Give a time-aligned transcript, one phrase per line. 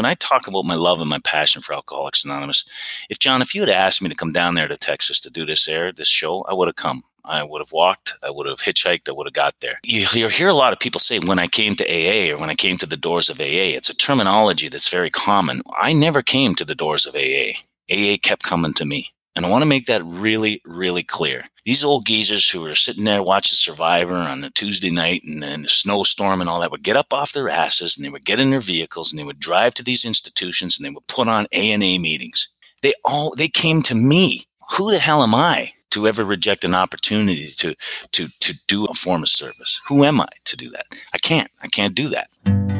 [0.00, 2.64] when I talk about my love and my passion for Alcoholics Anonymous,
[3.10, 5.44] if John, if you had asked me to come down there to Texas to do
[5.44, 7.04] this air, this show, I would have come.
[7.22, 8.14] I would have walked.
[8.24, 9.10] I would have hitchhiked.
[9.10, 9.78] I would have got there.
[9.82, 12.48] You, you hear a lot of people say when I came to AA or when
[12.48, 13.76] I came to the doors of AA.
[13.76, 15.60] It's a terminology that's very common.
[15.78, 17.60] I never came to the doors of AA.
[17.92, 19.10] AA kept coming to me.
[19.36, 21.44] And I want to make that really, really clear.
[21.64, 25.64] These old geezers who were sitting there watching Survivor on a Tuesday night and, and
[25.64, 28.40] a snowstorm and all that would get up off their asses and they would get
[28.40, 31.46] in their vehicles and they would drive to these institutions and they would put on
[31.52, 32.48] A and A meetings.
[32.82, 34.46] They all they came to me.
[34.72, 37.74] Who the hell am I to ever reject an opportunity to
[38.12, 39.80] to to do a form of service?
[39.86, 40.86] Who am I to do that?
[41.12, 41.50] I can't.
[41.62, 42.79] I can't do that.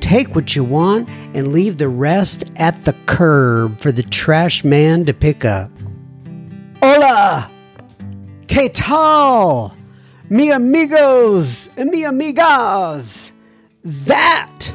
[0.00, 5.04] Take what you want and leave the rest at the curb for the trash man
[5.06, 5.70] to pick up.
[6.82, 7.50] Hola!
[8.46, 9.76] ¿Qué tal?
[10.28, 13.32] Mi amigos and mi amigas.
[13.84, 14.72] That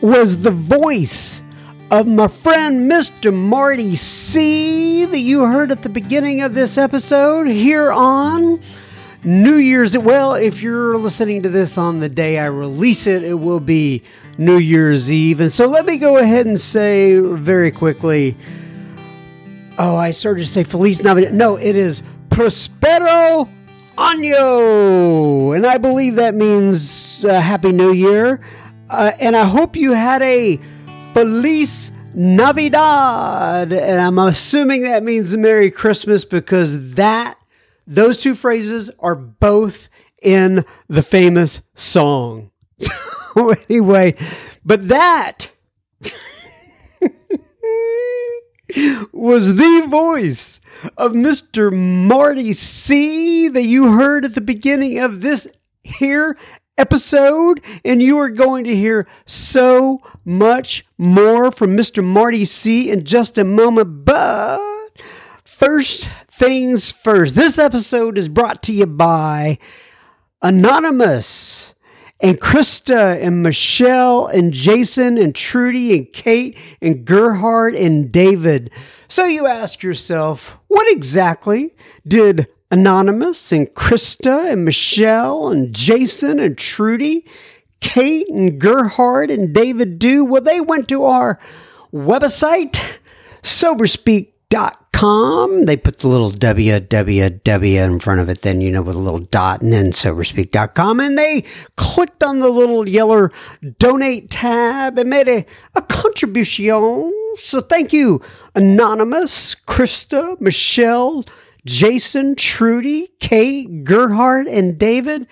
[0.00, 1.42] was the voice
[1.90, 3.34] of my friend Mr.
[3.34, 8.60] Marty C that you heard at the beginning of this episode here on
[9.22, 9.96] New Year's.
[9.98, 14.02] Well, if you're listening to this on the day I release it, it will be
[14.38, 15.40] New Year's Eve.
[15.40, 18.36] And so let me go ahead and say very quickly.
[19.78, 21.34] Oh, I started to say Feliz Navidad.
[21.34, 23.48] No, it is Prospero
[23.96, 25.54] Año.
[25.54, 28.40] And I believe that means uh, Happy New Year.
[28.88, 30.58] Uh, and I hope you had a
[31.12, 33.72] Feliz Navidad.
[33.72, 37.39] And I'm assuming that means Merry Christmas because that
[37.90, 39.88] those two phrases are both
[40.22, 42.52] in the famous song.
[42.78, 44.14] So, anyway,
[44.64, 45.50] but that
[49.12, 50.60] was the voice
[50.96, 51.72] of Mr.
[51.72, 55.48] Marty C that you heard at the beginning of this
[55.82, 56.38] here
[56.78, 62.04] episode, and you are going to hear so much more from Mr.
[62.04, 64.04] Marty C in just a moment.
[64.04, 64.60] But
[65.44, 66.08] first,
[66.40, 67.34] things first.
[67.34, 69.58] This episode is brought to you by
[70.40, 71.74] Anonymous
[72.18, 78.70] and Krista and Michelle and Jason and Trudy and Kate and Gerhard and David.
[79.06, 81.74] So you ask yourself, what exactly
[82.08, 87.26] did Anonymous and Krista and Michelle and Jason and Trudy,
[87.80, 90.24] Kate and Gerhard and David do?
[90.24, 91.38] Well, they went to our
[91.92, 92.80] website,
[93.42, 94.28] Soberspeak
[94.92, 95.64] com.
[95.64, 99.20] They put the little www in front of it, then, you know, with a little
[99.20, 101.00] dot and then soberspeak.com.
[101.00, 101.44] And they
[101.76, 103.30] clicked on the little yellow
[103.78, 107.14] donate tab and made a, a contribution.
[107.36, 108.20] So thank you,
[108.54, 111.24] Anonymous, Krista, Michelle,
[111.64, 115.26] Jason, Trudy, Kate, Gerhard, and David.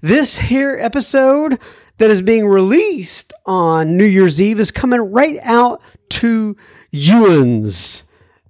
[0.00, 1.58] This here episode
[1.96, 6.56] that is being released on New Year's Eve is coming right out to
[6.92, 8.04] Ewan's.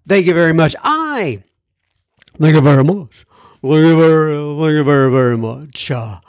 [0.09, 0.75] Thank you very much.
[0.83, 1.43] I
[2.39, 3.27] thank you very much.
[3.61, 5.91] Thank you very, thank you very, very much.
[5.91, 6.21] Uh,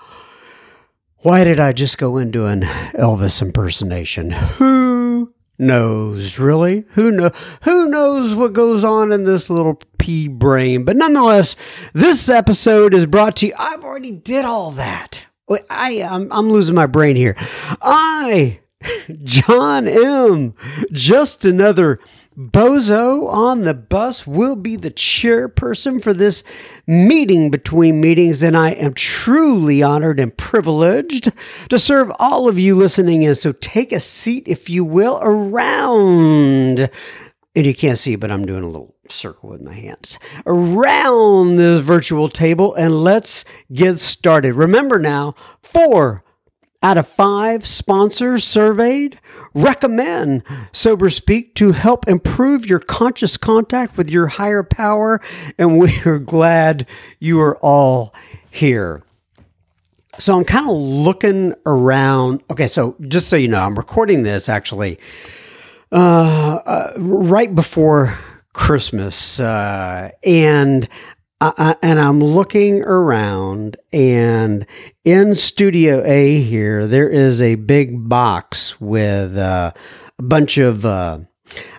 [1.19, 4.31] why did I just go into an Elvis impersonation?
[4.31, 6.83] Who knows, really?
[6.89, 7.31] Who know?
[7.63, 10.83] Who knows what goes on in this little pea brain?
[10.83, 11.55] But nonetheless,
[11.93, 13.53] this episode is brought to you.
[13.57, 15.25] I've already did all that.
[15.69, 17.35] I I'm, I'm losing my brain here.
[17.81, 18.59] I
[19.23, 20.53] John M.
[20.91, 21.99] Just another
[22.39, 26.41] Bozo on the bus will be the chairperson for this
[26.87, 31.33] meeting between meetings, and I am truly honored and privileged
[31.67, 33.35] to serve all of you listening in.
[33.35, 36.89] So take a seat, if you will, around.
[37.55, 41.81] And you can't see, but I'm doing a little circle with my hands around this
[41.81, 43.43] virtual table, and let's
[43.73, 44.53] get started.
[44.53, 46.23] Remember now, for
[46.81, 49.19] out of five sponsors surveyed
[49.53, 55.19] recommend Sober Speak to help improve your conscious contact with your higher power.
[55.57, 56.87] And we are glad
[57.19, 58.13] you are all
[58.49, 59.03] here.
[60.17, 62.43] So I'm kind of looking around.
[62.49, 64.99] Okay, so just so you know, I'm recording this actually
[65.91, 68.17] uh, uh, right before
[68.53, 70.87] Christmas, uh, and
[71.41, 74.65] I, and I'm looking around, and
[75.05, 79.71] in Studio A here, there is a big box with uh,
[80.17, 81.19] a bunch of, uh,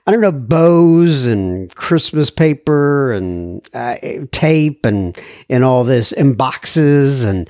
[0.06, 3.96] I don't know, bows and Christmas paper and uh,
[4.32, 5.14] tape and
[5.50, 7.46] and all this, and boxes and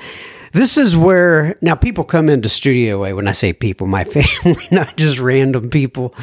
[0.52, 3.12] this is where now people come into Studio A.
[3.12, 6.14] When I say people, my family, not just random people,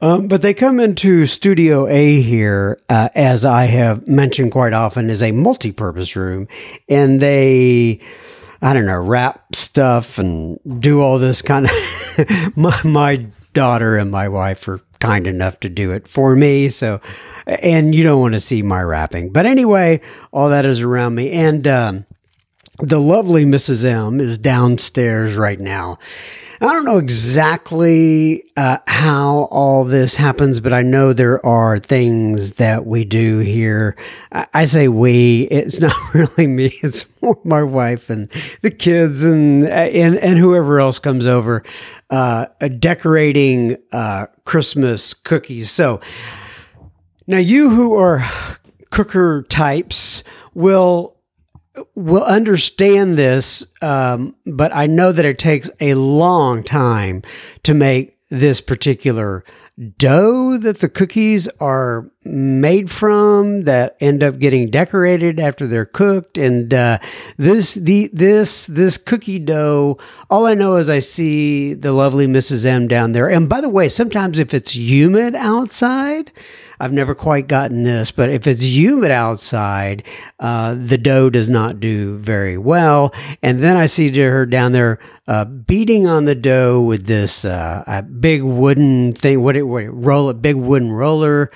[0.00, 5.10] um, but they come into Studio A here, uh, as I have mentioned quite often,
[5.10, 6.48] is a multi-purpose room,
[6.88, 8.00] and they.
[8.62, 12.56] I don't know, wrap stuff and do all this kind of.
[12.56, 16.68] my, my daughter and my wife are kind enough to do it for me.
[16.68, 17.00] So,
[17.46, 19.32] and you don't want to see my wrapping.
[19.32, 20.00] But anyway,
[20.32, 21.30] all that is around me.
[21.32, 22.06] And, um,
[22.78, 23.84] the lovely Mrs.
[23.84, 25.98] M is downstairs right now.
[26.60, 32.52] I don't know exactly uh, how all this happens, but I know there are things
[32.52, 33.94] that we do here.
[34.32, 38.30] I, I, say we; it's not really me; it's more my wife and
[38.62, 41.62] the kids and and and whoever else comes over,
[42.08, 42.46] uh,
[42.78, 45.70] decorating uh, Christmas cookies.
[45.70, 46.00] So
[47.26, 48.24] now, you who are
[48.90, 50.22] cooker types
[50.54, 51.15] will
[51.94, 57.22] will understand this, um, but I know that it takes a long time
[57.64, 59.44] to make this particular
[59.98, 66.38] dough that the cookies are made from that end up getting decorated after they're cooked.
[66.38, 66.98] And uh,
[67.36, 69.98] this the this this cookie dough
[70.30, 73.28] all i know is i see the lovely mrs m down there.
[73.28, 76.32] And by the way sometimes if it's humid outside
[76.78, 80.04] I've never quite gotten this, but if it's humid outside,
[80.38, 83.14] uh, the dough does not do very well.
[83.42, 88.02] And then I see her down there uh, beating on the dough with this uh,
[88.20, 89.42] big wooden thing.
[89.42, 91.50] What it, what it roll a big wooden roller,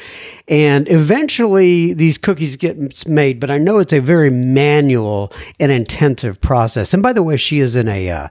[0.48, 3.40] and eventually these cookies get made.
[3.40, 6.94] But I know it's a very manual and intensive process.
[6.94, 8.28] And by the way, she is in a uh,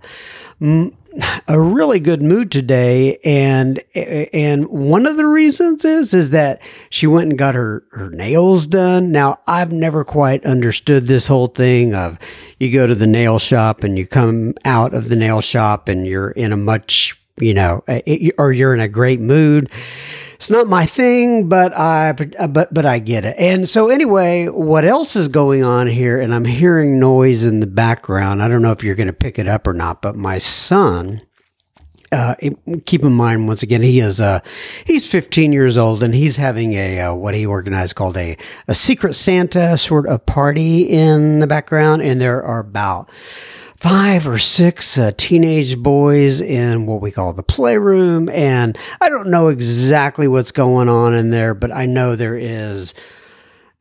[1.47, 7.07] a really good mood today and and one of the reasons is is that she
[7.07, 9.11] went and got her her nails done.
[9.11, 12.19] Now i've never quite understood this whole thing of
[12.59, 16.05] you go to the nail shop and you come out of the nail shop and
[16.05, 17.83] you're in a much you know
[18.37, 19.71] or you're in a great mood
[20.39, 23.35] it's not my thing, but I but but I get it.
[23.37, 26.21] And so anyway, what else is going on here?
[26.21, 28.41] And I'm hearing noise in the background.
[28.41, 31.19] I don't know if you're going to pick it up or not, but my son.
[32.11, 32.33] Uh,
[32.85, 34.39] keep in mind once again he is uh
[34.83, 38.35] he's 15 years old and he's having a uh, what he organized called a
[38.67, 43.11] a secret santa sort of party in the background and there are about
[43.79, 48.29] five or six uh, teenage boys in what we call the playroom.
[48.29, 52.93] And I don't know exactly what's going on in there, but I know there is.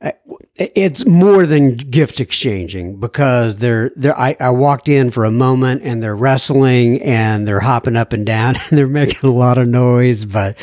[0.00, 0.12] Uh,
[0.54, 5.82] it's more than gift exchanging because they're they're I, I walked in for a moment
[5.82, 9.66] and they're wrestling and they're hopping up and down and they're making a lot of
[9.66, 10.56] noise but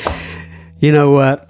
[0.79, 1.44] you know what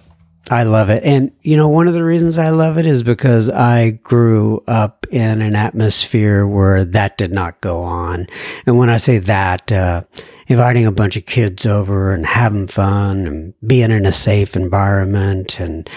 [0.52, 1.04] I love it.
[1.04, 5.08] And, you know, one of the reasons I love it is because I grew up
[5.10, 8.28] in an atmosphere where that did not go on.
[8.68, 10.04] And when I say that, uh,
[10.48, 15.60] inviting a bunch of kids over and having fun and being in a safe environment.
[15.60, 15.90] And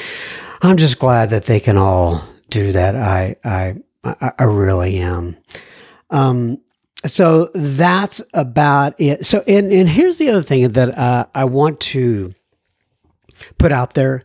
[0.62, 2.96] I'm just glad that they can all do that.
[2.96, 3.76] I, I,
[4.38, 5.36] I really am.
[6.08, 6.58] Um,
[7.04, 9.26] so that's about it.
[9.26, 12.34] So, and, and here's the other thing that uh, I want to
[13.58, 14.24] put out there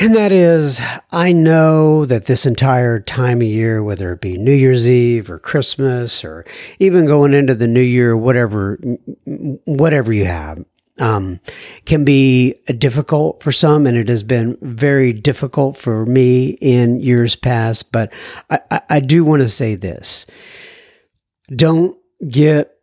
[0.00, 0.80] and that is,
[1.12, 5.38] I know that this entire time of year, whether it be New Year's Eve or
[5.38, 6.44] Christmas or
[6.78, 8.78] even going into the new year, whatever,
[9.24, 10.64] whatever you have,
[10.98, 11.40] um,
[11.86, 17.36] can be difficult for some, and it has been very difficult for me in years
[17.36, 17.90] past.
[17.90, 18.12] But
[18.50, 20.26] I, I, I do want to say this:
[21.54, 21.96] don't
[22.28, 22.76] get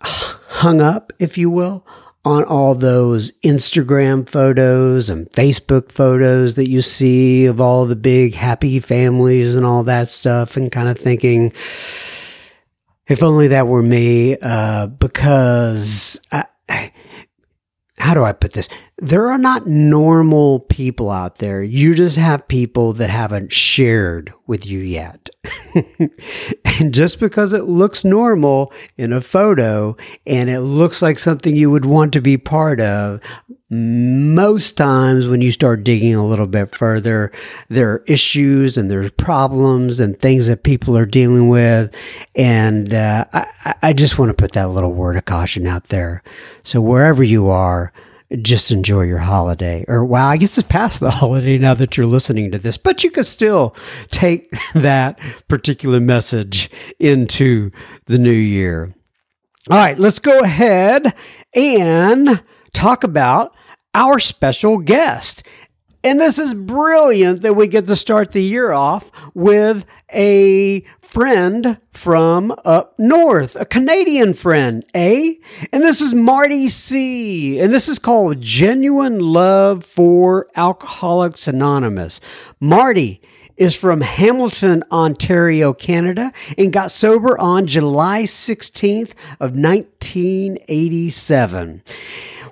[0.00, 1.86] hung up, if you will,
[2.24, 8.34] on all those Instagram photos and Facebook photos that you see of all the big
[8.34, 11.52] happy families and all that stuff, and kind of thinking,
[13.06, 16.44] if only that were me, uh, because I,
[17.98, 18.68] how do I put this?
[19.00, 21.62] There are not normal people out there.
[21.62, 25.30] You just have people that haven't shared with you yet.
[26.64, 31.70] and just because it looks normal in a photo and it looks like something you
[31.70, 33.20] would want to be part of,
[33.70, 37.30] most times when you start digging a little bit further,
[37.68, 41.94] there are issues and there's problems and things that people are dealing with.
[42.34, 46.22] And uh, I, I just want to put that little word of caution out there.
[46.64, 47.92] So wherever you are,
[48.42, 49.84] just enjoy your holiday.
[49.88, 53.02] Or, wow, I guess it's past the holiday now that you're listening to this, but
[53.04, 53.74] you can still
[54.10, 55.18] take that
[55.48, 57.70] particular message into
[58.06, 58.94] the new year.
[59.70, 61.14] All right, let's go ahead
[61.54, 62.42] and
[62.72, 63.54] talk about
[63.94, 65.42] our special guest.
[66.04, 71.80] And this is brilliant that we get to start the year off with a friend
[71.90, 75.36] from up north, a Canadian friend, eh?
[75.72, 77.58] And this is Marty C.
[77.58, 82.20] And this is called Genuine Love for Alcoholics Anonymous.
[82.60, 83.22] Marty
[83.56, 91.82] is from Hamilton, Ontario, Canada, and got sober on July 16th of 1987.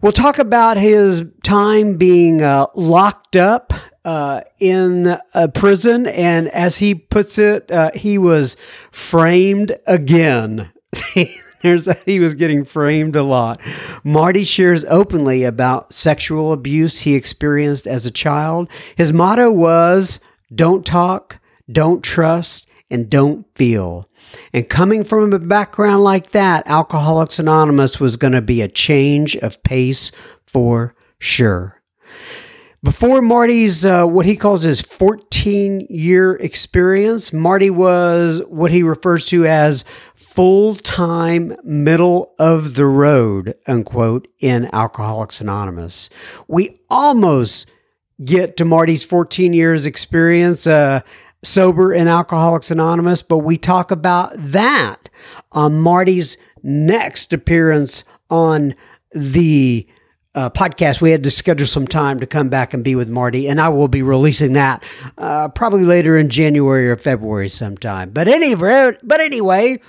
[0.01, 3.75] We'll talk about his time being uh, locked up
[4.07, 8.57] uh, in a prison, and as he puts it, uh, he was
[8.93, 10.71] framed again.
[11.63, 13.61] There's he was getting framed a lot.
[14.05, 18.71] Marty shares openly about sexual abuse he experienced as a child.
[18.95, 20.21] His motto was
[20.55, 24.09] "Don't talk, don't trust, and don't feel."
[24.53, 29.35] And coming from a background like that, Alcoholics Anonymous was going to be a change
[29.37, 30.13] of pace
[30.47, 31.83] for sure.
[32.87, 39.27] Before Marty's, uh, what he calls his 14 year experience, Marty was what he refers
[39.27, 39.83] to as
[40.15, 46.09] full time, middle of the road, unquote, in Alcoholics Anonymous.
[46.47, 47.69] We almost
[48.25, 50.65] get to Marty's 14 years experience.
[50.65, 51.01] Uh,
[51.43, 55.09] Sober in Alcoholics Anonymous, but we talk about that
[55.51, 58.77] on Marty's next appearance on
[59.13, 59.89] the
[60.37, 61.01] uh, podcast.
[61.01, 63.71] We had to schedule some time to come back and be with Marty, and I
[63.71, 64.85] will be releasing that
[65.19, 68.11] uh, probably later in January or February sometime.
[68.11, 69.81] But anyway, but anyway,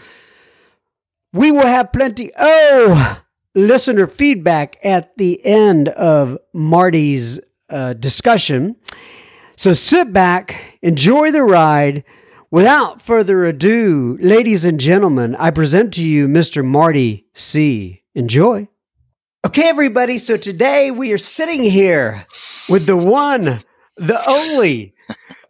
[1.33, 2.31] we will have plenty.
[2.37, 3.21] Oh,
[3.53, 7.39] listener feedback at the end of Marty's
[7.69, 8.77] uh, discussion.
[9.57, 12.03] So sit back, enjoy the ride.
[12.49, 16.63] Without further ado, ladies and gentlemen, I present to you Mr.
[16.63, 18.03] Marty C.
[18.15, 18.69] Enjoy.
[19.47, 20.17] Okay, everybody.
[20.17, 22.25] So today we are sitting here
[22.67, 23.61] with the one,
[23.95, 24.93] the only,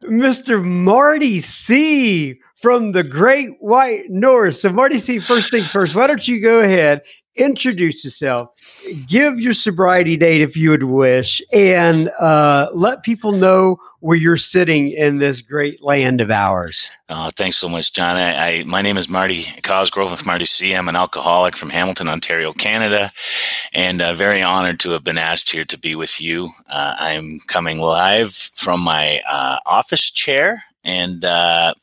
[0.03, 0.63] Mr.
[0.63, 2.39] Marty C.
[2.57, 4.57] from the Great White North.
[4.57, 7.01] So, Marty C., first thing first, why don't you go ahead
[7.37, 8.49] introduce yourself,
[9.07, 14.37] give your sobriety date if you would wish, and uh, let people know where you're
[14.37, 16.95] sitting in this great land of ours.
[17.09, 18.15] Uh, thanks so much, John.
[18.15, 20.73] I, I, my name is Marty Cosgrove with Marty C.
[20.73, 23.11] I'm an alcoholic from Hamilton, Ontario, Canada,
[23.73, 26.49] and uh, very honored to have been asked here to be with you.
[26.67, 31.73] Uh, I'm coming live from my uh, office chair and uh,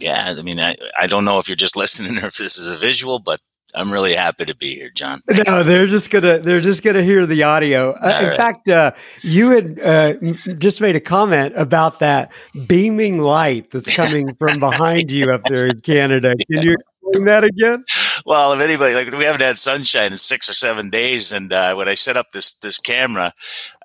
[0.00, 2.66] yeah, I mean, I, I don't know if you're just listening or if this is
[2.66, 3.40] a visual, but
[3.74, 5.22] I'm really happy to be here, John.
[5.46, 7.92] no, they're just gonna they're just gonna hear the audio.
[7.92, 8.36] Uh, in right.
[8.36, 10.14] fact, uh, you had uh,
[10.58, 12.32] just made a comment about that
[12.68, 16.34] beaming light that's coming from behind you up there in Canada.
[16.50, 17.84] Can you explain that again?
[18.24, 21.74] Well, if anybody like we haven't had sunshine in six or seven days, and uh,
[21.74, 23.32] when I set up this this camera,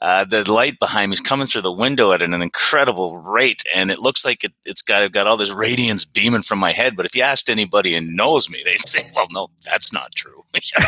[0.01, 3.91] uh, the light behind me is coming through the window at an incredible rate, and
[3.91, 6.95] it looks like it, has got got all this radiance beaming from my head.
[6.95, 10.41] But if you asked anybody and knows me, they say, "Well, no, that's not true.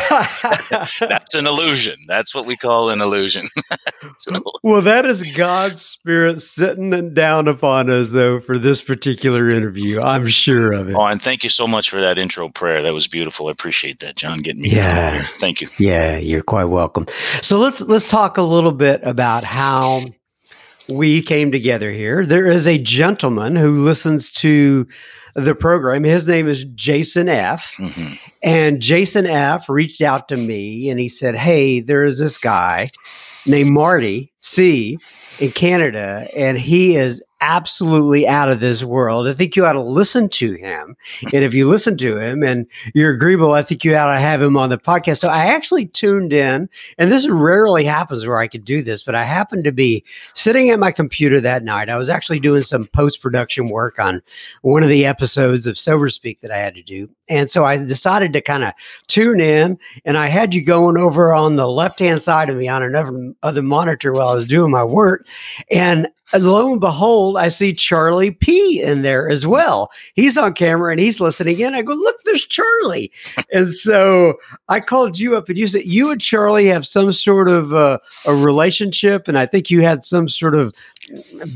[1.00, 1.96] that's an illusion.
[2.08, 3.48] That's what we call an illusion."
[4.18, 4.42] so.
[4.62, 10.00] Well, that is God's spirit sitting down upon us, though, for this particular interview.
[10.00, 10.94] I'm sure of it.
[10.94, 12.80] Oh, and thank you so much for that intro prayer.
[12.80, 13.48] That was beautiful.
[13.48, 14.38] I appreciate that, John.
[14.38, 14.70] Getting me.
[14.70, 15.22] Yeah.
[15.24, 15.68] Thank you.
[15.78, 17.06] Yeah, you're quite welcome.
[17.42, 20.02] So let's let's talk a little bit about how
[20.88, 22.24] we came together here.
[22.24, 24.86] There is a gentleman who listens to
[25.34, 26.04] the program.
[26.04, 27.74] His name is Jason F.
[27.78, 28.14] Mm-hmm.
[28.42, 32.90] And Jason F reached out to me and he said, Hey, there is this guy
[33.46, 34.98] named Marty C
[35.40, 39.26] in Canada, and he is absolutely out of this world.
[39.26, 40.96] I think you ought to listen to him.
[41.34, 44.40] And if you listen to him and you're agreeable, I think you ought to have
[44.40, 45.18] him on the podcast.
[45.18, 49.16] So I actually tuned in, and this rarely happens where I could do this, but
[49.16, 51.90] I happened to be sitting at my computer that night.
[51.90, 54.22] I was actually doing some post production work on
[54.62, 57.10] one of the episodes of Sober Speak that I had to do.
[57.28, 58.72] And so I decided to kind of
[59.08, 62.68] tune in, and I had you going over on the left hand side of me
[62.68, 65.26] on another other monitor while I was doing my work.
[65.70, 66.08] And
[66.38, 69.90] lo and behold, I see Charlie P in there as well.
[70.14, 71.74] He's on camera and he's listening in.
[71.74, 73.12] I go, look, there's Charlie.
[73.52, 74.34] and so
[74.68, 77.98] I called you up and you said you and Charlie have some sort of uh,
[78.26, 79.28] a relationship.
[79.28, 80.74] And I think you had some sort of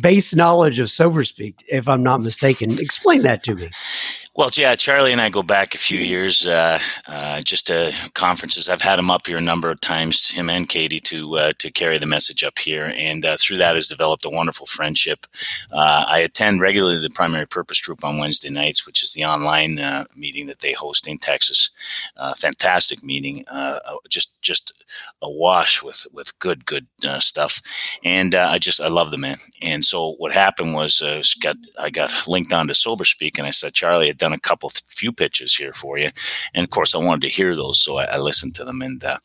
[0.00, 2.72] base knowledge of sober speak, if I'm not mistaken.
[2.72, 3.70] Explain that to me.
[4.36, 6.78] Well, yeah, Charlie and I go back a few years, uh,
[7.08, 8.68] uh, just to conferences.
[8.68, 11.70] I've had him up here a number of times, him and Katie, to uh, to
[11.70, 15.26] carry the message up here, and uh, through that has developed a wonderful friendship.
[15.72, 19.78] Uh, I attend regularly the Primary Purpose Group on Wednesday nights, which is the online
[19.78, 21.70] uh, meeting that they host in Texas.
[22.36, 23.42] fantastic meeting,
[24.10, 24.75] just just
[25.22, 26.86] awash with with good good
[27.18, 27.60] stuff,
[28.04, 29.38] and I just I love the man.
[29.62, 31.02] And so what happened was,
[31.40, 34.40] got I got linked on to Sober Speak, and I said, Charlie had done a
[34.40, 36.10] couple few pitches here for you,
[36.54, 39.02] and of course I wanted to hear those, so I, I listened to them, and
[39.02, 39.18] uh,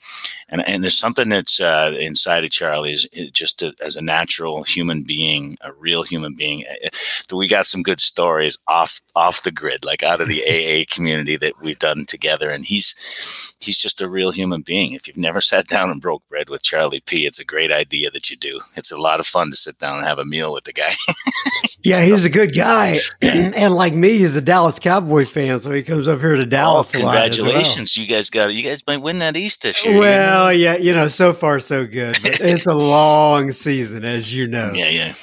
[0.50, 5.04] and and there's something that's uh, inside of Charlie's just a, as a natural human
[5.04, 6.64] being, a real human being.
[6.66, 6.90] Eh, eh,
[7.34, 11.38] we got some good stories off off the grid, like out of the AA community
[11.38, 14.94] that we've done together, and he's he's just a real human being.
[14.94, 18.10] If you've never sat down and broke bread with Charlie P, it's a great idea
[18.12, 18.62] that you do.
[18.78, 20.94] It's a lot of fun to sit down and have a meal with the guy.
[21.84, 25.84] yeah, he's a good guy, and like me, he's a Dallas Cowboy fan, so he
[25.84, 26.96] comes up here to oh, Dallas.
[26.96, 27.98] Oh, congratulations!
[27.98, 28.06] Well.
[28.06, 30.00] You guys got you guys might win that East this year.
[30.00, 30.72] Well, you know?
[30.72, 32.18] yeah, you know, so far so good.
[32.24, 34.72] it's a long season, as you know.
[34.74, 35.14] Yeah, yeah.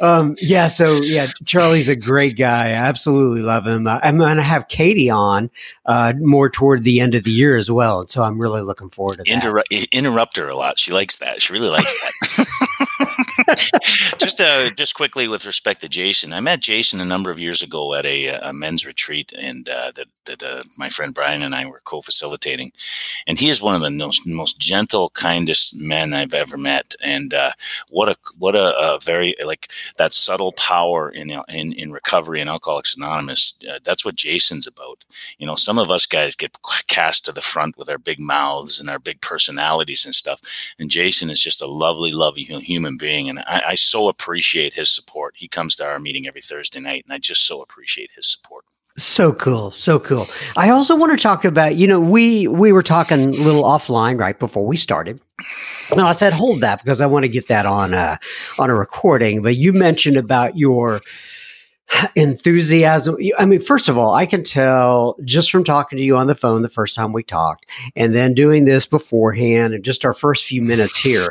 [0.00, 2.68] Um, yeah, so yeah, Charlie's a great guy.
[2.68, 3.86] I absolutely love him.
[3.86, 5.50] Uh, I'm going to have Katie on
[5.86, 8.90] uh, more toward the end of the year as well, and so I'm really looking
[8.90, 9.88] forward to that.
[9.92, 10.78] Interrupt her a lot.
[10.78, 11.42] She likes that.
[11.42, 11.94] She really likes
[12.36, 12.46] that.
[14.18, 17.62] just uh, just quickly with respect to Jason, I met Jason a number of years
[17.62, 19.92] ago at a, a men's retreat, and uh,
[20.26, 22.72] that uh, my friend Brian and I were co-facilitating,
[23.26, 27.32] and he is one of the most, most gentle, kindest men I've ever met, and
[27.32, 27.50] uh,
[27.88, 32.50] what a what a, a, very like that subtle power in in, in recovery and
[32.50, 33.54] Alcoholics Anonymous.
[33.68, 35.04] Uh, that's what Jason's about.
[35.38, 36.56] You know, some of us guys get
[36.88, 40.40] cast to the front with our big mouths and our big personalities and stuff,
[40.78, 44.90] and Jason is just a lovely, lovely human being, and I, I so appreciate his
[44.90, 45.34] support.
[45.36, 48.64] He comes to our meeting every Thursday night, and I just so appreciate his support.
[48.96, 50.26] So cool, so cool.
[50.56, 54.20] I also want to talk about, you know, we we were talking a little offline
[54.20, 55.20] right before we started.
[55.96, 58.20] Now I said hold that because I want to get that on a
[58.58, 59.42] on a recording.
[59.42, 61.00] But you mentioned about your
[62.14, 63.16] enthusiasm.
[63.36, 66.36] I mean, first of all, I can tell just from talking to you on the
[66.36, 70.44] phone the first time we talked, and then doing this beforehand, and just our first
[70.44, 71.26] few minutes here,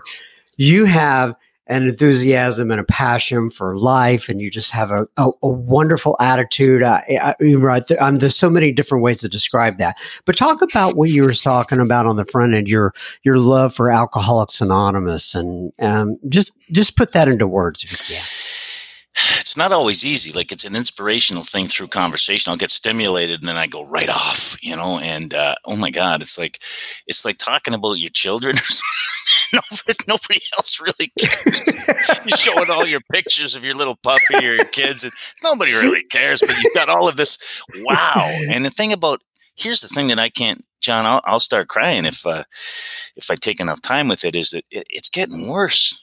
[0.58, 1.34] you have
[1.68, 6.16] an enthusiasm and a passion for life, and you just have a, a, a wonderful
[6.20, 6.84] attitude.
[6.84, 9.98] I, I, right there, um, there's so many different ways to describe that.
[10.26, 13.74] But talk about what you were talking about on the front end, your your love
[13.74, 18.43] for Alcoholics Anonymous, and um, just just put that into words if you can
[19.54, 20.32] it's not always easy.
[20.32, 22.50] Like it's an inspirational thing through conversation.
[22.50, 24.98] I'll get stimulated and then I go right off, you know.
[24.98, 26.60] And uh, oh my god, it's like
[27.06, 28.56] it's like talking about your children.
[30.08, 31.64] nobody, else really cares.
[32.26, 35.14] You're showing all your pictures of your little puppy or your kids, and
[35.44, 36.42] nobody really cares.
[36.42, 37.38] But you've got all of this
[37.76, 38.36] wow.
[38.50, 39.22] And the thing about
[39.56, 42.44] here's the thing that I can't John, I'll, I'll start crying if uh,
[43.16, 44.36] if I take enough time with it.
[44.36, 46.03] Is that it, it's getting worse.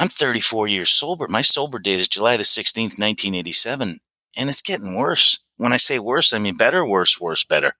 [0.00, 1.28] I'm 34 years sober.
[1.28, 4.00] My sober date is July the 16th, 1987,
[4.34, 5.38] and it's getting worse.
[5.58, 7.74] When I say worse, I mean better, worse, worse, better.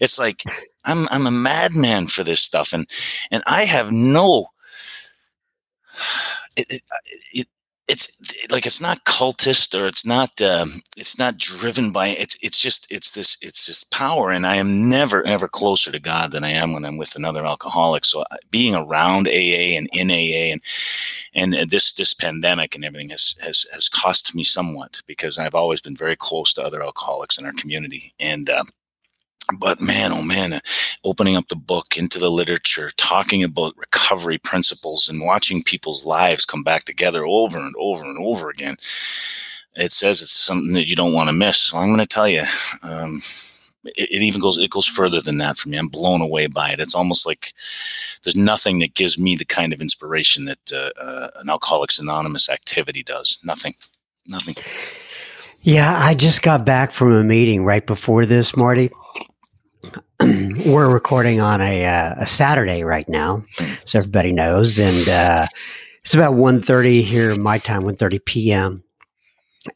[0.00, 0.42] It's like
[0.84, 2.90] I'm I'm a madman for this stuff, and
[3.30, 4.48] and I have no.
[6.54, 6.82] It,
[7.32, 7.48] it,
[7.88, 8.08] it's
[8.50, 12.90] like it's not cultist or it's not um, it's not driven by it's it's just
[12.92, 16.50] it's this it's this power and i am never ever closer to god than i
[16.50, 18.04] am when i'm with another alcoholic.
[18.04, 20.60] So uh, being around aa and in aa and
[21.34, 25.80] and this this pandemic and everything has has has cost me somewhat because i've always
[25.80, 28.12] been very close to other alcoholics in our community.
[28.20, 28.64] And uh,
[29.58, 30.60] but man, oh man,
[31.04, 36.44] opening up the book into the literature, talking about recovery principles and watching people's lives
[36.44, 38.76] come back together over and over and over again.
[39.74, 41.58] It says it's something that you don't want to miss.
[41.58, 42.44] So I'm going to tell you,
[42.82, 43.22] um,
[43.84, 45.78] it, it, even goes, it goes further than that for me.
[45.78, 46.78] I'm blown away by it.
[46.78, 47.54] It's almost like
[48.22, 52.50] there's nothing that gives me the kind of inspiration that uh, uh, an Alcoholics Anonymous
[52.50, 53.38] activity does.
[53.44, 53.74] Nothing.
[54.28, 54.56] Nothing.
[55.62, 58.90] Yeah, I just got back from a meeting right before this, Marty.
[60.66, 63.44] We're recording on a, uh, a Saturday right now,
[63.84, 65.46] so everybody knows, and uh,
[66.02, 68.84] it's about 1.30 here, my time, 1.30 p.m.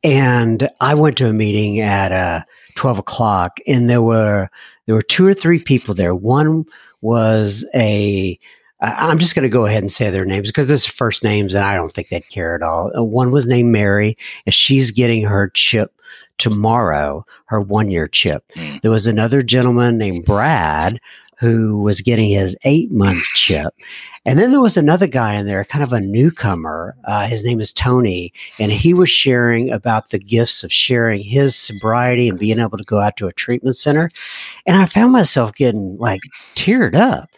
[0.04, 2.42] And I went to a meeting at uh,
[2.76, 4.48] 12 o'clock, and there were
[4.84, 6.14] there were two or three people there.
[6.14, 6.64] One
[7.00, 8.38] was a
[8.80, 11.54] I'm just going to go ahead and say their names because this is first names,
[11.54, 12.92] and I don't think they'd care at all.
[12.96, 15.95] Uh, one was named Mary, and she's getting her chip
[16.38, 18.44] tomorrow, her one year chip.
[18.54, 18.80] Mm.
[18.82, 21.00] There was another gentleman named Brad
[21.38, 23.74] who was getting his eight month chip.
[24.24, 26.96] And then there was another guy in there, kind of a newcomer.
[27.04, 31.54] Uh, his name is Tony, and he was sharing about the gifts of sharing his
[31.54, 34.10] sobriety and being able to go out to a treatment center.
[34.66, 36.20] And I found myself getting like
[36.54, 37.28] teared up.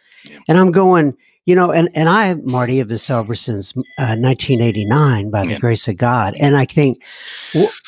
[0.48, 1.16] And I'm going,
[1.48, 5.58] you know, and, and I, Marty, have been sober since uh, 1989 by the yeah.
[5.58, 6.34] grace of God.
[6.38, 7.02] And I think,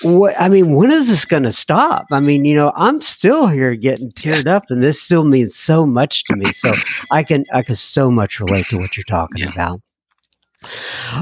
[0.02, 2.06] what, I mean, when is this going to stop?
[2.10, 5.84] I mean, you know, I'm still here getting teared up and this still means so
[5.84, 6.52] much to me.
[6.52, 6.72] So
[7.10, 9.52] I can, I can so much relate to what you're talking yeah.
[9.52, 9.82] about.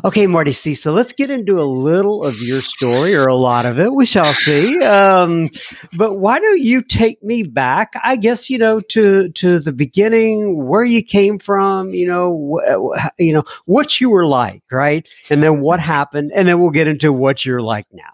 [0.04, 0.74] Okay, Marty C.
[0.74, 3.92] So let's get into a little of your story, or a lot of it.
[3.92, 4.78] We shall see.
[4.82, 5.48] Um,
[5.96, 7.92] but why don't you take me back?
[8.02, 11.90] I guess you know to to the beginning, where you came from.
[11.90, 15.06] You know, wh- you know what you were like, right?
[15.30, 18.12] And then what happened, and then we'll get into what you're like now.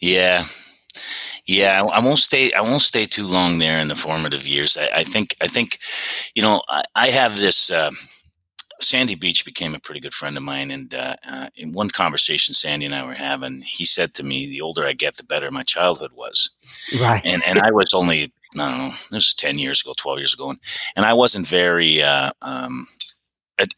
[0.00, 0.44] Yeah,
[1.46, 2.52] yeah, I won't stay.
[2.52, 4.76] I won't stay too long there in the formative years.
[4.76, 5.34] I, I think.
[5.40, 5.78] I think,
[6.34, 7.70] you know, I, I have this.
[7.70, 7.90] Uh,
[8.82, 12.54] Sandy Beach became a pretty good friend of mine, and uh, uh, in one conversation
[12.54, 15.50] Sandy and I were having, he said to me, "The older I get, the better
[15.50, 16.50] my childhood was."
[17.00, 17.22] Right.
[17.24, 20.34] And and I was only I don't know, this was ten years ago, twelve years
[20.34, 20.58] ago, and,
[20.96, 22.86] and I wasn't very uh, um,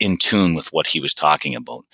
[0.00, 1.84] in tune with what he was talking about.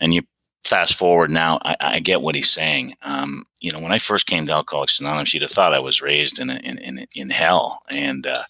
[0.00, 0.22] And you
[0.66, 2.94] fast forward now, I, I, get what he's saying.
[3.02, 6.02] Um, you know, when I first came to Alcoholics Anonymous, you'd have thought I was
[6.02, 8.42] raised in in in, in hell, and uh,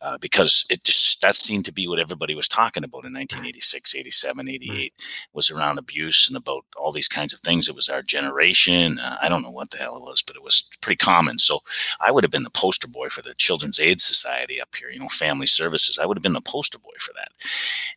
[0.00, 3.94] uh, because it just that seemed to be what everybody was talking about in 1986,
[3.94, 4.92] 87, 88
[5.32, 7.68] was around abuse and about all these kinds of things.
[7.68, 8.98] It was our generation.
[8.98, 11.38] Uh, I don't know what the hell it was, but it was pretty common.
[11.38, 11.58] So
[12.00, 14.90] I would have been the poster boy for the Children's Aid Society up here.
[14.90, 15.98] You know, family services.
[15.98, 17.28] I would have been the poster boy for that.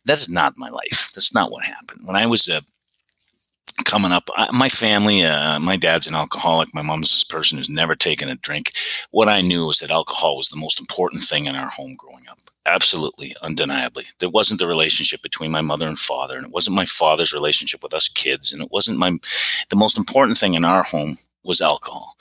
[0.04, 1.12] That is not my life.
[1.14, 2.00] That's not what happened.
[2.04, 2.62] When I was a
[3.84, 6.74] coming up I, my family uh, my dad's an alcoholic.
[6.74, 8.72] My mom's a person who's never taken a drink.
[9.10, 12.24] What i knew was that alcohol was the most important thing in our home growing
[12.30, 12.38] up.
[12.64, 14.04] Absolutely undeniably.
[14.20, 17.82] There wasn't the relationship between my mother and father and it wasn't my father's relationship
[17.82, 19.18] with us kids and it wasn't my
[19.70, 22.16] the most important thing in our home was alcohol.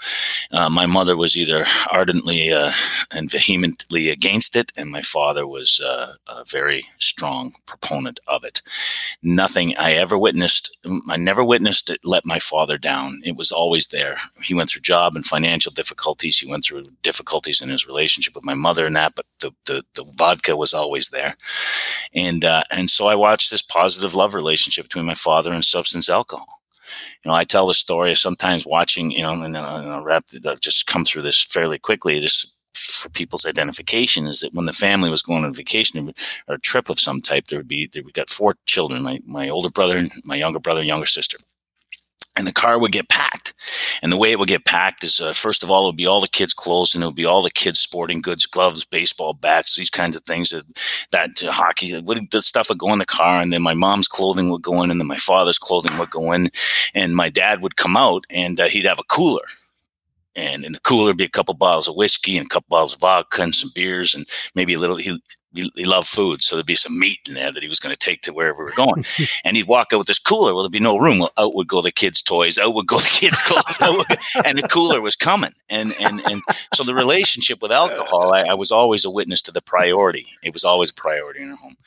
[0.52, 2.72] Uh, my mother was either ardently uh,
[3.12, 8.62] and vehemently against it, and my father was uh, a very strong proponent of it.
[9.24, 10.76] Nothing I ever witnessed,
[11.10, 13.20] I never witnessed it let my father down.
[13.24, 14.18] It was always there.
[14.44, 16.40] He went through job and financial difficulties.
[16.40, 19.84] He went through difficulties in his relationship with my mother and that, but the, the,
[19.96, 21.36] the vodka was always there.
[22.14, 26.10] And, uh, and so I watched this positive love relationship between my father and substance
[26.10, 26.61] alcohol
[27.24, 30.62] you know, I tell the story of sometimes watching, you know, and, I'll wrap, I've
[30.62, 32.20] just come through this fairly quickly.
[32.20, 36.14] This for people's identification is that when the family was going on vacation
[36.48, 39.20] or a trip of some type, there would be, there, we got four children, my,
[39.28, 41.38] my older brother, my younger brother, younger sister
[42.38, 43.54] and the car would get packed.
[44.02, 46.08] And the way it would get packed is, uh, first of all, it would be
[46.08, 49.34] all the kids' clothes, and it would be all the kids' sporting goods, gloves, baseball
[49.34, 50.50] bats, these kinds of things.
[50.50, 50.66] That
[51.12, 54.50] that uh, hockey, the stuff would go in the car, and then my mom's clothing
[54.50, 56.50] would go in, and then my father's clothing would go in,
[56.96, 59.46] and my dad would come out, and uh, he'd have a cooler.
[60.36, 63.02] And in the cooler be a couple bottles of whiskey and a couple bottles of
[63.02, 64.96] vodka and some beers and maybe a little.
[64.96, 65.20] He
[65.54, 67.94] he, he, loved food, so there'd be some meat in there that he was going
[67.94, 69.04] to take to wherever we were going.
[69.46, 70.54] and he'd walk out with this cooler.
[70.54, 71.20] Well, there'd be no room.
[71.20, 72.58] Well, out would go the kids' toys.
[72.58, 74.06] Out would go the kids' clothes.
[74.46, 75.52] And the cooler was coming.
[75.70, 76.42] And and and
[76.74, 80.28] so the relationship with alcohol, I, I, was always a witness to the priority.
[80.44, 81.78] It was always a priority in our home.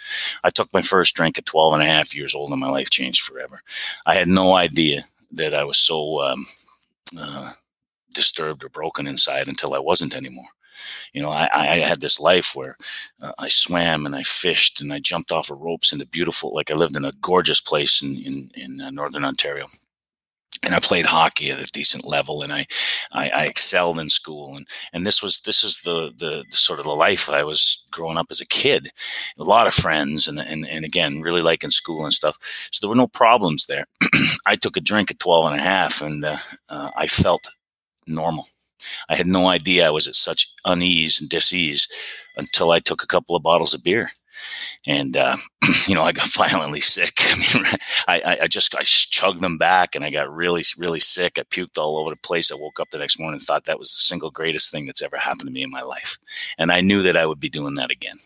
[0.43, 2.91] I took my first drink at 12 and a half years old, and my life
[2.91, 3.61] changed forever.
[4.07, 6.47] I had no idea that I was so um,
[7.19, 7.53] uh,
[8.13, 10.49] disturbed or broken inside until I wasn't anymore.
[11.13, 12.77] You know, I, I had this life where
[13.21, 16.71] uh, I swam and I fished and I jumped off of ropes into beautiful, like
[16.71, 19.67] I lived in a gorgeous place in, in, in uh, Northern Ontario
[20.65, 22.67] and I played hockey at a decent level, and I,
[23.13, 26.79] I, I, excelled in school, and and this was this is the, the, the sort
[26.79, 28.91] of the life I was growing up as a kid,
[29.39, 32.39] a lot of friends, and and and again really liking school and stuff.
[32.41, 33.85] So there were no problems there.
[34.47, 36.37] I took a drink at 12 and a half, and uh,
[36.69, 37.51] uh, I felt
[38.07, 38.47] normal.
[39.09, 41.89] I had no idea I was at such unease and disease
[42.37, 44.11] until I took a couple of bottles of beer.
[44.87, 45.37] And, uh,
[45.87, 47.13] you know, I got violently sick.
[47.21, 47.65] I mean,
[48.09, 51.39] I, I just, I chugged them back and I got really, really sick.
[51.39, 52.51] I puked all over the place.
[52.51, 55.03] I woke up the next morning and thought that was the single greatest thing that's
[55.03, 56.19] ever happened to me in my life.
[56.59, 58.19] And I knew that I would be doing that again.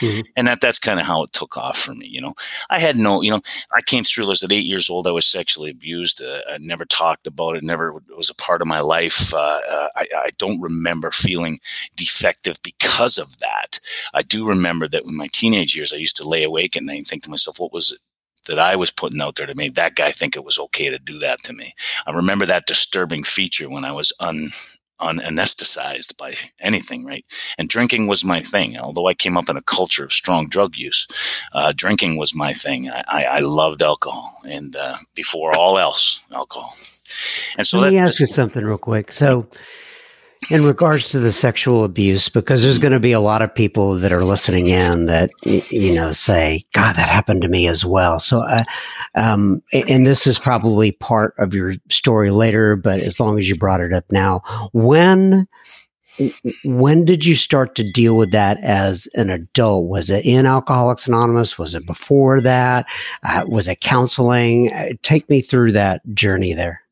[0.00, 0.20] Mm-hmm.
[0.36, 2.06] And that that's kind of how it took off for me.
[2.06, 2.34] You know,
[2.70, 3.40] I had no, you know,
[3.72, 5.06] I came through this at eight years old.
[5.06, 6.22] I was sexually abused.
[6.22, 7.64] Uh, I never talked about it.
[7.64, 9.32] Never was a part of my life.
[9.32, 11.60] Uh, uh, I, I don't remember feeling
[11.96, 13.80] defective because of that.
[14.12, 17.22] I do remember that in my teenage years, I used to lay awake and think
[17.24, 17.98] to myself, what was it?
[18.46, 20.98] that I was putting out there to make that guy think it was okay to
[20.98, 21.74] do that to me.
[22.06, 24.50] I remember that disturbing feature when I was un,
[25.00, 27.24] unanesthetized by anything, right?
[27.58, 28.78] And drinking was my thing.
[28.78, 31.06] Although I came up in a culture of strong drug use,
[31.52, 32.88] uh, drinking was my thing.
[32.90, 36.74] I, I, I loved alcohol, and uh, before all else, alcohol.
[37.56, 39.12] And so, let me ask you something real quick.
[39.12, 39.46] So,
[40.50, 43.98] in regards to the sexual abuse because there's going to be a lot of people
[43.98, 48.20] that are listening in that you know say god that happened to me as well.
[48.20, 48.64] So uh,
[49.14, 53.56] um, and this is probably part of your story later but as long as you
[53.56, 55.46] brought it up now when
[56.64, 59.88] when did you start to deal with that as an adult?
[59.88, 61.58] Was it in alcoholics anonymous?
[61.58, 62.86] Was it before that?
[63.24, 64.72] Uh, was it counseling?
[64.72, 66.83] Uh, take me through that journey there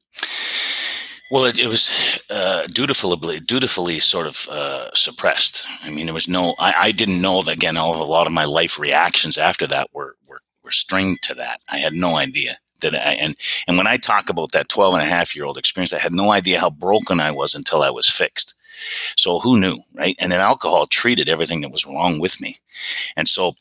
[1.33, 5.67] well, it, it was uh, dutifully, dutifully sort of uh, suppressed.
[5.83, 6.55] I mean, there was no.
[6.59, 7.55] I, I didn't know that.
[7.55, 11.23] Again, all, of, a lot of my life reactions after that were, were were stringed
[11.23, 11.61] to that.
[11.71, 13.35] I had no idea that I and
[13.67, 16.13] and when I talk about that 12 and a half year old experience, I had
[16.13, 18.55] no idea how broken I was until I was fixed.
[19.17, 20.17] So who knew, right?
[20.21, 22.57] And then alcohol treated everything that was wrong with me,
[23.17, 23.53] and so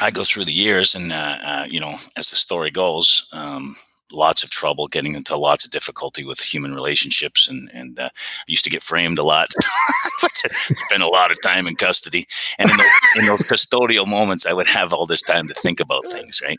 [0.00, 3.28] I go through the years, and uh, uh you know, as the story goes.
[3.30, 3.76] Um,
[4.12, 8.44] lots of trouble, getting into lots of difficulty with human relationships, and and uh, I
[8.46, 9.48] used to get framed a lot.
[10.22, 12.26] Spend a lot of time in custody,
[12.58, 15.80] and in those, in those, custodial moments, I would have all this time to think
[15.80, 16.58] about things, right?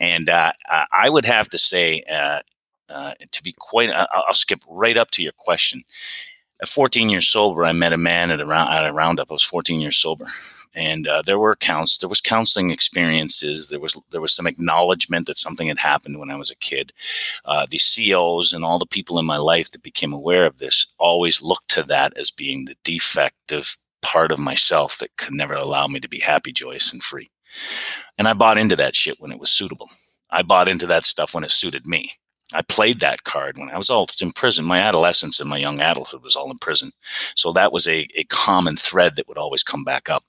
[0.00, 0.52] And uh,
[0.92, 2.40] I would have to say, uh,
[2.88, 5.84] uh to be quite, I'll skip right up to your question.
[6.62, 9.30] At 14 years sober, I met a man at a, round, at a roundup.
[9.30, 10.26] I was 14 years sober,
[10.74, 15.26] and uh, there were counts there was counseling experiences there was there was some acknowledgement
[15.26, 16.92] that something had happened when i was a kid.
[17.44, 20.86] Uh, the ceos and all the people in my life that became aware of this
[20.98, 25.86] always looked to that as being the defective part of myself that could never allow
[25.86, 27.30] me to be happy joyous and free.
[28.18, 29.88] And i bought into that shit when it was suitable.
[30.30, 32.12] I bought into that stuff when it suited me
[32.52, 34.64] I played that card when I was all in prison.
[34.64, 36.92] My adolescence and my young adulthood was all in prison.
[37.34, 40.24] So that was a, a common thread that would always come back up.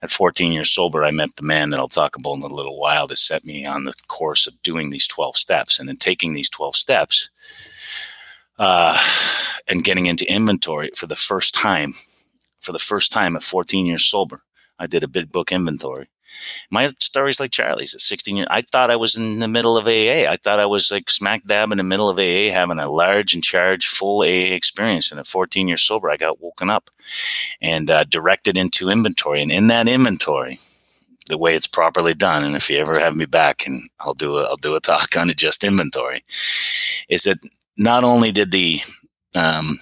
[0.00, 2.78] At 14 years sober, I met the man that I'll talk about in a little
[2.78, 5.80] while that set me on the course of doing these 12 steps.
[5.80, 7.30] And in taking these 12 steps
[8.58, 8.96] uh,
[9.66, 11.94] and getting into inventory for the first time,
[12.60, 14.42] for the first time at 14 years sober,
[14.78, 16.08] I did a big book inventory
[16.70, 18.48] my story's like Charlie's at 16 years.
[18.50, 20.30] I thought I was in the middle of AA.
[20.30, 23.34] I thought I was like smack dab in the middle of AA, having a large
[23.34, 25.10] and charged full AA experience.
[25.10, 26.90] And at 14 years sober, I got woken up
[27.60, 29.42] and uh, directed into inventory.
[29.42, 30.58] And in that inventory,
[31.28, 34.36] the way it's properly done, and if you ever have me back, and I'll do
[34.38, 36.24] a, I'll do a talk on it, just inventory,
[37.08, 37.38] is that
[37.76, 38.80] not only did the
[39.34, 39.78] um,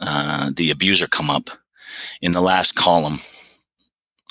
[0.00, 1.50] uh, the abuser come up
[2.20, 3.18] in the last column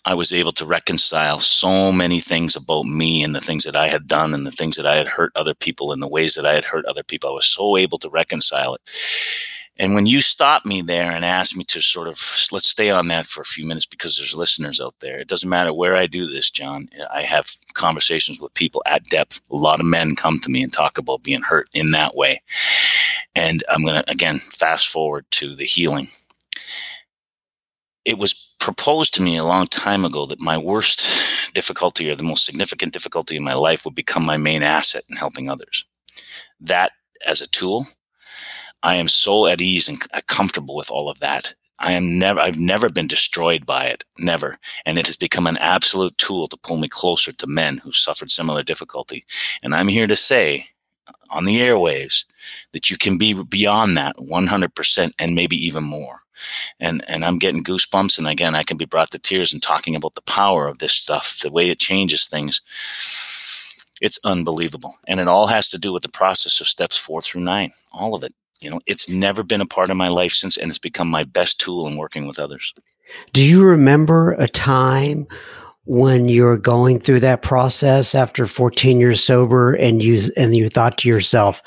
[0.06, 3.88] I was able to reconcile so many things about me and the things that I
[3.88, 6.46] had done and the things that I had hurt other people and the ways that
[6.46, 7.30] I had hurt other people.
[7.30, 8.82] I was so able to reconcile it.
[9.78, 12.14] And when you stopped me there and asked me to sort of
[12.52, 15.18] let's stay on that for a few minutes because there's listeners out there.
[15.18, 16.88] It doesn't matter where I do this, John.
[17.14, 19.42] I have conversations with people at depth.
[19.52, 22.42] A lot of men come to me and talk about being hurt in that way.
[23.36, 26.08] And I'm going to again fast forward to the healing.
[28.06, 31.06] It was proposed to me a long time ago that my worst
[31.54, 35.16] difficulty or the most significant difficulty in my life would become my main asset in
[35.16, 35.86] helping others.
[36.60, 36.92] That
[37.28, 37.86] as a tool,
[38.82, 41.54] I am so at ease and comfortable with all of that.
[41.78, 44.58] I am never, I've never been destroyed by it, never.
[44.84, 48.32] And it has become an absolute tool to pull me closer to men who suffered
[48.32, 49.26] similar difficulty.
[49.62, 50.66] And I'm here to say
[51.30, 52.26] on the airwaves
[52.72, 56.25] that you can be beyond that 100% and maybe even more
[56.80, 58.18] and and I'm getting goosebumps.
[58.18, 60.94] And again, I can be brought to tears and talking about the power of this
[60.94, 62.62] stuff, the way it changes things.
[64.02, 67.42] It's unbelievable, and it all has to do with the process of steps four through
[67.42, 67.72] nine.
[67.92, 68.34] All of it.
[68.62, 71.24] You know, it's never been a part of my life since, and it's become my
[71.24, 72.74] best tool in working with others.
[73.34, 75.28] Do you remember a time
[75.86, 80.98] when you're going through that process after 14 years sober and you and you thought
[80.98, 81.62] to yourself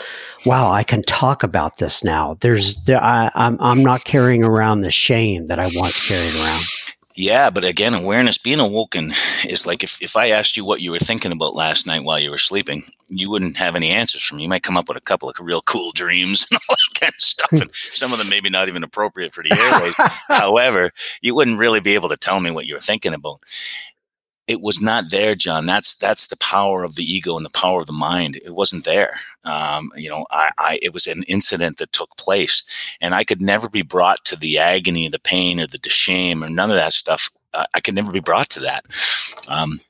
[0.45, 4.81] wow i can talk about this now there's there, I, I'm, I'm not carrying around
[4.81, 6.63] the shame that i once carried around
[7.21, 9.13] Yeah, but again, awareness, being awoken
[9.45, 12.21] is like if, if I asked you what you were thinking about last night while
[12.21, 14.45] you were sleeping, you wouldn't have any answers from me.
[14.45, 17.13] You might come up with a couple of real cool dreams and all that kind
[17.13, 17.61] of stuff.
[17.61, 19.95] And some of them maybe not even appropriate for the airways.
[20.29, 23.41] However, you wouldn't really be able to tell me what you were thinking about
[24.49, 25.67] it was not there, John.
[25.67, 28.37] That's that's the power of the ego and the power of the mind.
[28.37, 29.19] It wasn't there.
[29.45, 32.63] Um, you know, I, I, it was an incident that took place,
[33.01, 36.43] and I could never be brought to the agony, the pain, or the, the shame,
[36.43, 37.31] or none of that stuff.
[37.55, 38.85] Uh, I could never be brought to that.
[39.49, 39.81] Um,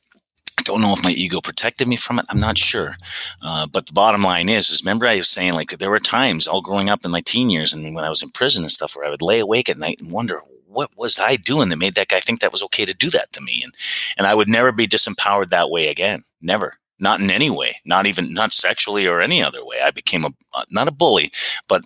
[0.59, 2.27] I don't know if my ego protected me from it.
[2.29, 2.97] I'm not sure.
[3.41, 6.49] Uh, but the bottom line is, is remember I was saying like there were times
[6.49, 8.97] all growing up in my teen years and when I was in prison and stuff
[8.97, 10.43] where I would lay awake at night and wonder
[10.79, 13.33] what was I doing that made that guy think that was okay to do that
[13.33, 13.63] to me?
[13.65, 13.75] And
[14.17, 16.23] and I would never be disempowered that way again.
[16.41, 16.75] Never.
[17.01, 17.79] Not in any way.
[17.85, 19.81] Not even not sexually or any other way.
[19.83, 21.33] I became a uh, not a bully,
[21.67, 21.83] but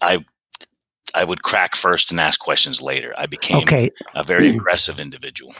[0.00, 0.24] I
[1.14, 3.14] I would crack first and ask questions later.
[3.16, 3.90] I became okay.
[4.14, 5.52] a very aggressive individual.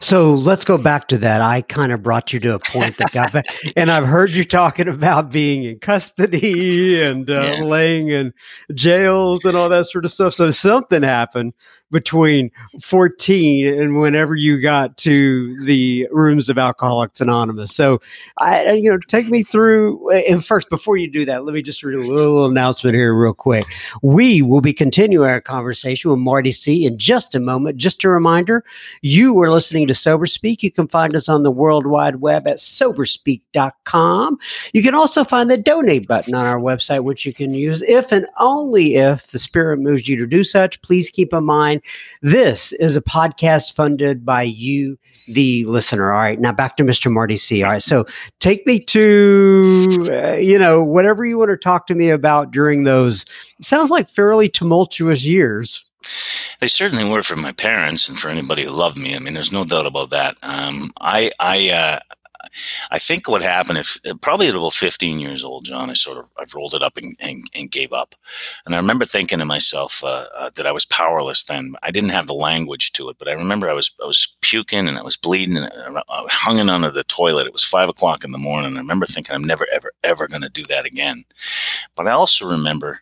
[0.00, 1.40] So let's go back to that.
[1.40, 4.44] I kind of brought you to a point that got back, and I've heard you
[4.44, 7.64] talking about being in custody and uh, yeah.
[7.64, 8.32] laying in
[8.74, 10.34] jails and all that sort of stuff.
[10.34, 11.52] So something happened
[11.90, 17.74] between 14 and whenever you got to the rooms of Alcoholics Anonymous.
[17.74, 18.00] So,
[18.38, 20.10] I, you know, take me through.
[20.10, 23.34] And first, before you do that, let me just read a little announcement here, real
[23.34, 23.66] quick.
[24.02, 27.76] We will be continuing our conversation with Marty C in just a moment.
[27.76, 28.64] Just a reminder
[29.02, 30.62] you are listening to Sober Speak.
[30.62, 34.38] You can find us on the World Wide Web at soberspeak.com.
[34.72, 38.10] You can also find the donate button on our website, which you can use if
[38.10, 40.82] and only if the Spirit moves you to do such.
[40.82, 41.75] Please keep in mind
[42.22, 46.12] this is a podcast funded by you, the listener.
[46.12, 46.40] All right.
[46.40, 47.10] Now back to Mr.
[47.12, 47.62] Marty C.
[47.62, 47.82] All right.
[47.82, 48.06] So
[48.40, 52.84] take me to, uh, you know, whatever you want to talk to me about during
[52.84, 53.24] those,
[53.62, 55.90] sounds like fairly tumultuous years.
[56.60, 59.14] They certainly were for my parents and for anybody who loved me.
[59.14, 60.36] I mean, there's no doubt about that.
[60.42, 61.98] Um, I, I, uh,
[62.90, 66.30] I think what happened, if probably at about 15 years old, John, I sort of
[66.38, 68.14] I've rolled it up and, and, and gave up.
[68.64, 71.74] And I remember thinking to myself uh, uh, that I was powerless then.
[71.82, 74.88] I didn't have the language to it, but I remember I was I was puking
[74.88, 77.46] and I was bleeding and I was hanging under the toilet.
[77.46, 78.76] It was five o'clock in the morning.
[78.76, 81.24] I remember thinking I'm never ever ever going to do that again.
[81.94, 83.00] But I also remember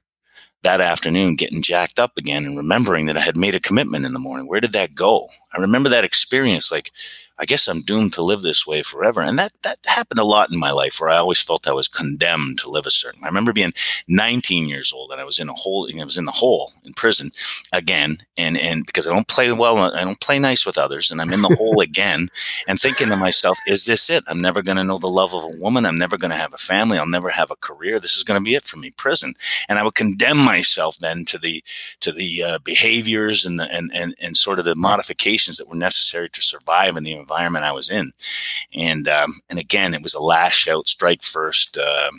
[0.65, 4.15] that afternoon getting jacked up again and remembering that I had made a commitment in
[4.15, 4.49] the morning.
[4.49, 5.29] Where did that go?
[5.53, 6.91] I remember that experience like
[7.39, 9.21] I guess I'm doomed to live this way forever.
[9.21, 11.89] And that, that happened a lot in my life where I always felt I was
[11.89, 13.25] condemned to live a certain.
[13.25, 13.73] I remember being
[14.07, 16.95] 19 years old and I was in a hole, I was in the hole in
[16.95, 17.33] prison
[17.73, 18.19] again.
[18.39, 21.33] And, and because I don't play well, I don't play nice with others and I'm
[21.33, 22.29] in the hole again
[22.69, 24.23] and thinking to myself, is this it?
[24.29, 25.87] I'm never going to know the love of a woman.
[25.87, 26.99] I'm never going to have a family.
[26.99, 27.99] I'll never have a career.
[27.99, 29.35] This is going to be it for me, prison.
[29.69, 31.65] And I would condemn myself then to the,
[31.99, 35.75] to the uh, behaviors and the, and, and, and sort of the modifications that were
[35.75, 38.13] necessary to survive in the environment I was in.
[38.75, 42.11] And um, and again, it was a lash out, strike first uh,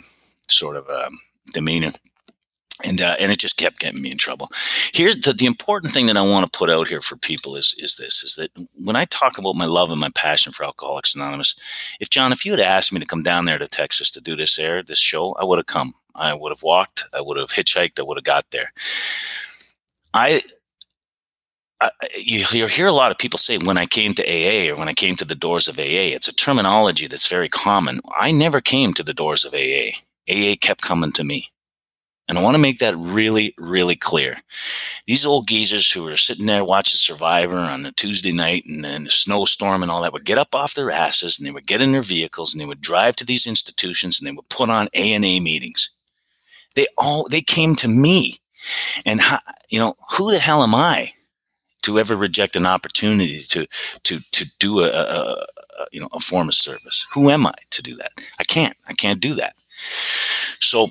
[0.48, 1.18] sort of um,
[1.52, 1.92] demeanor.
[2.86, 4.50] And, uh, and it just kept getting me in trouble.
[4.92, 7.74] Here's the, the important thing that I want to put out here for people is,
[7.78, 8.50] is this, is that
[8.84, 11.56] when I talk about my love and my passion for Alcoholics Anonymous,
[12.00, 14.36] if John, if you had asked me to come down there to Texas to do
[14.36, 15.94] this air, this show, I would have come.
[16.14, 17.04] I would have walked.
[17.16, 17.98] I would have hitchhiked.
[17.98, 18.70] I would have got there.
[20.12, 20.42] I
[22.16, 24.88] you, you hear a lot of people say when I came to AA or when
[24.88, 26.12] I came to the doors of AA.
[26.14, 28.00] It's a terminology that's very common.
[28.16, 29.90] I never came to the doors of AA.
[30.28, 31.48] AA kept coming to me.
[32.28, 34.38] And I want to make that really, really clear.
[35.06, 39.06] These old geezers who were sitting there watching Survivor on a Tuesday night and, and
[39.06, 41.80] a snowstorm and all that would get up off their asses and they would get
[41.80, 44.88] in their vehicles and they would drive to these institutions and they would put on
[44.94, 45.90] A and A meetings.
[46.74, 48.38] They all they came to me,
[49.06, 49.20] and
[49.70, 51.12] you know who the hell am I
[51.86, 53.66] to ever reject an opportunity to
[54.02, 55.44] to to do a, a,
[55.78, 57.06] a, you know a form of service.
[57.12, 58.12] Who am I to do that?
[58.38, 58.76] I can't.
[58.88, 59.54] I can't do that.
[60.60, 60.88] So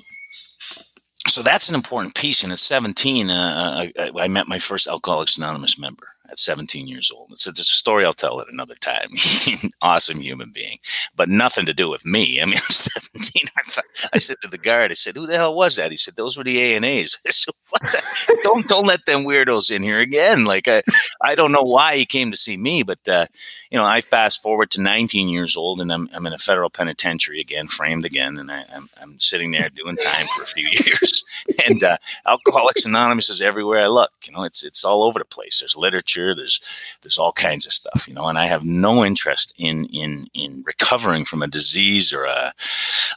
[1.28, 2.42] so that's an important piece.
[2.42, 7.10] And at 17, uh, I, I, met my first Alcoholics Anonymous member at 17 years
[7.10, 7.30] old.
[7.32, 9.10] It's a, it's a story I'll tell at another time.
[9.82, 10.78] awesome human being,
[11.14, 12.40] but nothing to do with me.
[12.40, 13.48] I mean, I'm 17.
[13.56, 13.80] I,
[14.14, 16.36] I, said to the guard, I said, "Who the hell was that?" He said, "Those
[16.36, 17.82] were the A and A's." I said, "What?
[17.82, 18.38] The?
[18.42, 20.82] don't don't let them weirdos in here again." Like I,
[21.22, 23.26] I don't know why he came to see me, but uh,
[23.70, 26.70] you know, I fast forward to 19 years old, and I'm I'm in a federal
[26.70, 30.46] penitentiary again, framed again, and I, am I'm, I'm sitting there doing time for a
[30.46, 31.24] few years.
[31.68, 34.12] And uh, Alcoholics Anonymous is everywhere I look.
[34.24, 35.60] You know, it's it's all over the place.
[35.60, 38.26] There's literature there's there's all kinds of stuff, you know.
[38.26, 42.52] And I have no interest in in in recovering from a disease or a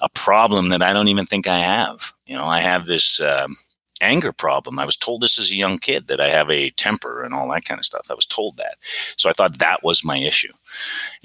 [0.02, 2.14] a problem that I don't even think I have.
[2.26, 3.22] You know, I have this.
[3.22, 3.56] Um,
[4.02, 4.80] anger problem.
[4.80, 7.50] I was told this as a young kid that I have a temper and all
[7.50, 8.08] that kind of stuff.
[8.10, 8.76] I was told that.
[9.18, 10.54] So I thought that was my issue.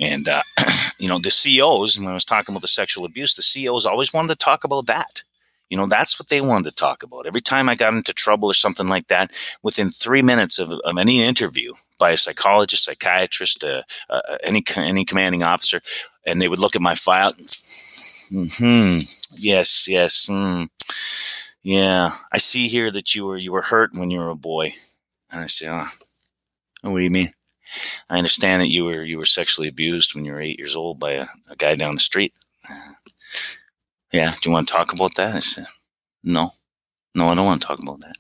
[0.01, 0.43] And, uh,
[0.99, 4.13] you know, the COs, when I was talking about the sexual abuse, the COs always
[4.13, 5.23] wanted to talk about that.
[5.71, 7.27] You know, that's what they wanted to talk about.
[7.27, 10.99] Every time I got into trouble or something like that, within three minutes of, of
[10.99, 15.81] any interview by a psychologist, psychiatrist, uh, uh, any any commanding officer,
[16.27, 17.33] and they would look at my file.
[18.31, 18.99] Hmm.
[19.37, 19.89] Yes.
[19.89, 20.29] Yes.
[20.29, 20.69] Mm,
[21.63, 22.13] yeah.
[22.33, 24.75] I see here that you were you were hurt when you were a boy.
[25.31, 25.89] And I say, oh,
[26.83, 27.31] what do you mean?
[28.09, 31.01] I understand that you were you were sexually abused when you were eight years old
[31.01, 32.33] by a, a guy down the street.
[34.15, 35.37] Yeah, do you want to talk about that?
[35.37, 35.67] I said,
[36.25, 36.51] no,
[37.15, 38.17] no, I don't want to talk about that.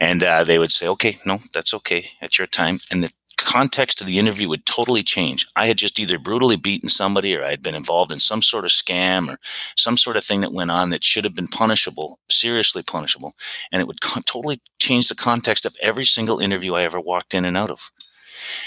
[0.00, 2.78] And uh, they would say, okay, no, that's okay at your time.
[2.90, 5.46] And the context of the interview would totally change.
[5.56, 8.66] I had just either brutally beaten somebody or I had been involved in some sort
[8.66, 9.38] of scam or
[9.76, 13.34] some sort of thing that went on that should have been punishable, seriously punishable.
[13.72, 17.34] And it would co- totally change the context of every single interview I ever walked
[17.34, 17.92] in and out of.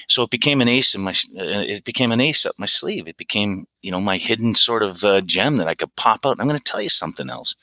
[0.07, 3.07] So it became an ace in my, uh, it became an ace up my sleeve.
[3.07, 6.38] It became, you know, my hidden sort of uh, gem that I could pop out.
[6.39, 7.55] I'm going to tell you something else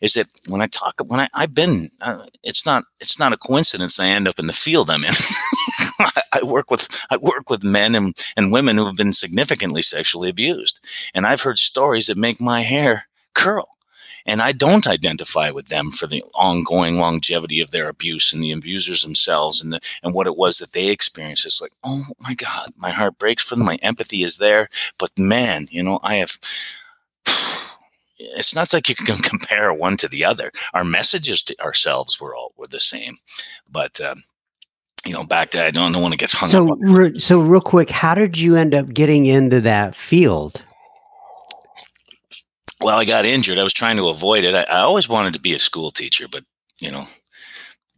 [0.00, 3.36] is that when I talk, when I, I've been, uh, it's not, it's not a
[3.36, 5.14] coincidence I end up in the field I'm in.
[6.32, 10.28] I work with, I work with men and, and women who have been significantly sexually
[10.28, 10.80] abused.
[11.14, 13.71] And I've heard stories that make my hair curl.
[14.26, 18.52] And I don't identify with them for the ongoing longevity of their abuse and the
[18.52, 21.46] abusers themselves and the and what it was that they experienced.
[21.46, 23.64] It's like, oh my God, my heart breaks for them.
[23.64, 24.68] My empathy is there.
[24.98, 26.38] But man, you know, I have
[28.18, 30.50] it's not like you can compare one to the other.
[30.74, 33.14] Our messages to ourselves were all were the same,
[33.70, 34.22] but um,
[35.04, 36.78] you know, back to I don't, I don't want to get hung so, up.
[36.80, 40.62] Re- so real quick, how did you end up getting into that field?
[42.82, 43.58] Well, I got injured.
[43.58, 44.54] I was trying to avoid it.
[44.54, 46.42] I, I always wanted to be a school teacher, but
[46.80, 47.06] you know,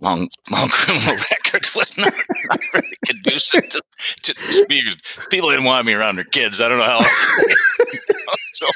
[0.01, 2.13] long long criminal record was not,
[2.51, 3.83] not very conducive to,
[4.23, 4.83] to, to be
[5.31, 6.61] people didn't want me around their kids.
[6.61, 7.29] I don't know how else.
[8.53, 8.67] so,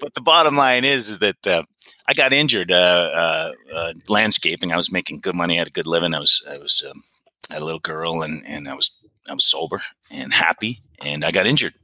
[0.00, 1.62] but the bottom line is, is that uh,
[2.08, 2.74] I got injured uh,
[3.14, 4.72] uh, uh, landscaping.
[4.72, 6.14] I was making good money, I had a good living.
[6.14, 7.04] I was I was um,
[7.50, 8.98] I had a little girl, and and I was
[9.28, 11.74] I was sober and happy, and I got injured.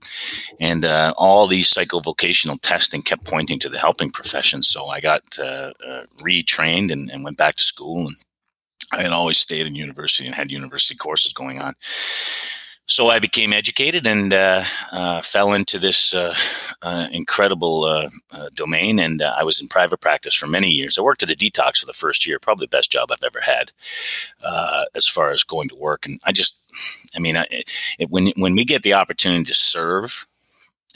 [0.60, 4.62] And uh, all these psychovocational testing kept pointing to the helping profession.
[4.62, 8.06] So I got uh, uh, retrained and, and, went back to school.
[8.06, 8.16] And
[8.92, 11.74] I had always stayed in university and had university courses going on.
[12.90, 16.34] So I became educated and uh, uh, fell into this uh,
[17.12, 18.08] incredible
[18.54, 18.98] domain.
[18.98, 20.96] And I was in private practice for many years.
[20.96, 23.40] I worked at a detox for the first year, probably the best job I've ever
[23.40, 23.72] had
[24.94, 26.06] as far as going to work.
[26.06, 26.57] And I just
[27.16, 27.70] I mean, it,
[28.08, 30.26] when when we get the opportunity to serve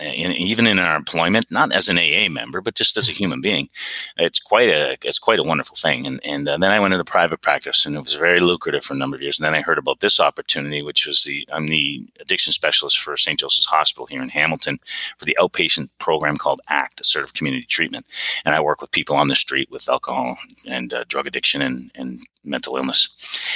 [0.03, 3.41] in, even in our employment, not as an AA member, but just as a human
[3.41, 3.69] being,
[4.17, 6.07] it's quite a it's quite a wonderful thing.
[6.07, 8.95] And and uh, then I went into private practice, and it was very lucrative for
[8.95, 9.39] a number of years.
[9.39, 13.17] And then I heard about this opportunity, which was the I'm the addiction specialist for
[13.17, 13.39] St.
[13.39, 14.79] Joseph's Hospital here in Hamilton
[15.19, 18.07] for the outpatient program called ACT, Assertive Community Treatment.
[18.45, 21.91] And I work with people on the street with alcohol and uh, drug addiction and
[21.95, 23.09] and mental illness.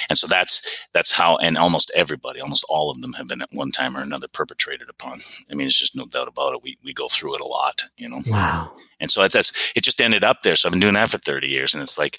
[0.08, 3.52] And so that's that's how and almost everybody, almost all of them have been at
[3.52, 5.20] one time or another perpetrated upon.
[5.50, 6.62] I mean, it's just no doubt about it.
[6.62, 8.22] We we go through it a lot, you know.
[8.28, 8.72] Wow.
[9.00, 10.56] And so that's it just ended up there.
[10.56, 12.18] So I've been doing that for 30 years and it's like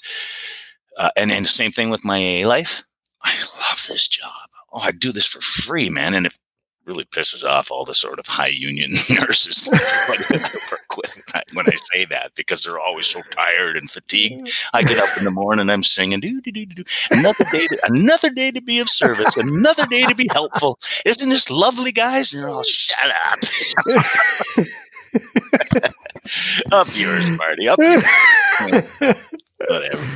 [0.97, 2.83] uh, and and same thing with my AA life.
[3.23, 3.33] I
[3.69, 4.49] love this job.
[4.71, 6.13] Oh, I do this for free, man.
[6.13, 6.37] And if
[6.87, 10.39] really pisses off all the sort of high union nurses I
[10.71, 11.23] work with
[11.53, 14.49] when I say that because they're always so tired and fatigued.
[14.73, 17.67] I get up in the morning, and I'm singing, do, do, do, do, another day,
[17.67, 20.79] to, another day to be of service, another day to be helpful.
[21.05, 22.33] Isn't this lovely, guys?
[22.33, 22.97] And they're all, shut
[23.29, 23.39] up.
[26.71, 27.67] up yours, Marty.
[27.67, 28.03] Up yours.
[29.67, 30.07] Whatever.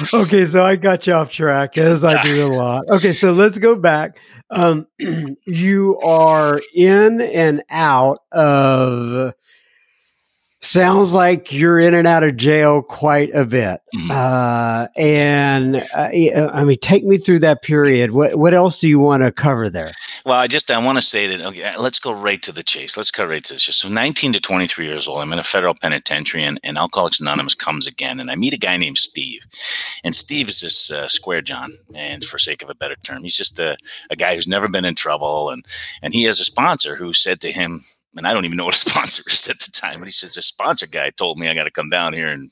[0.14, 2.84] Okay, so I got you off track as I do a lot.
[2.90, 4.18] Okay, so let's go back.
[4.50, 4.86] Um,
[5.46, 9.34] you are in and out of
[10.62, 13.80] sounds like you're in and out of jail quite a bit.
[13.94, 14.10] Mm-hmm.
[14.10, 18.12] Uh, and uh, I mean, take me through that period.
[18.12, 19.90] What what else do you want to cover there?
[20.26, 22.96] Well, I just I want to say that okay, let's go right to the chase.
[22.96, 23.64] Let's cut right to this.
[23.64, 27.54] So, 19 to 23 years old, I'm in a federal penitentiary, and, and Alcoholics Anonymous
[27.54, 29.46] comes again, and I meet a guy named Steve,
[30.04, 33.36] and Steve is this uh, square John, and for sake of a better term, he's
[33.36, 33.76] just a,
[34.10, 35.64] a guy who's never been in trouble, and
[36.02, 37.82] and he has a sponsor who said to him,
[38.16, 40.36] and I don't even know what a sponsor is at the time, but he says,
[40.36, 42.50] a sponsor guy told me I got to come down here and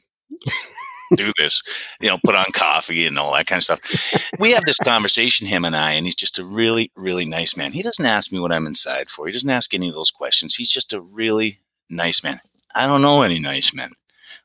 [1.17, 1.63] do this,
[2.01, 4.31] you know, put on coffee and all that kind of stuff.
[4.39, 7.73] We have this conversation, him and I, and he's just a really, really nice man.
[7.73, 9.27] He doesn't ask me what I'm inside for.
[9.27, 10.55] He doesn't ask any of those questions.
[10.55, 12.41] He's just a really nice man.
[12.75, 13.91] I don't know any nice men.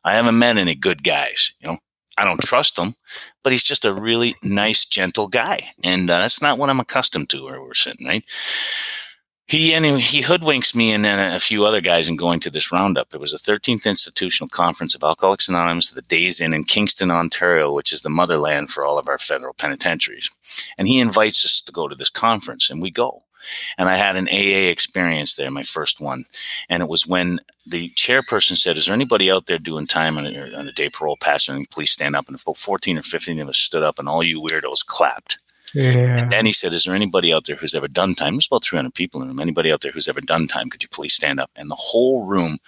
[0.03, 1.77] I haven't met any good guys, you know.
[2.15, 2.95] I don't trust him,
[3.43, 5.71] but he's just a really nice, gentle guy.
[5.83, 8.23] And uh, that's not what I'm accustomed to where we're sitting, right?
[9.47, 12.71] He anyway, he hoodwinks me and then a few other guys in going to this
[12.71, 13.13] roundup.
[13.13, 17.73] It was the 13th Institutional Conference of Alcoholics Anonymous, the Days Inn in Kingston, Ontario,
[17.73, 20.31] which is the motherland for all of our federal penitentiaries.
[20.77, 23.23] And he invites us to go to this conference, and we go.
[23.77, 26.23] And I had an AA experience there, my first one.
[26.69, 30.25] And it was when the chairperson said, Is there anybody out there doing time on
[30.25, 31.55] a, on a day parole passing?
[31.55, 32.27] And please stand up.
[32.27, 35.39] And about 14 or 15 of us stood up, and all you weirdos clapped.
[35.73, 36.19] Yeah.
[36.19, 38.35] And then he said, Is there anybody out there who's ever done time?
[38.35, 39.41] There's about 300 people in the room.
[39.41, 40.69] Anybody out there who's ever done time?
[40.69, 41.51] Could you please stand up?
[41.55, 42.59] And the whole room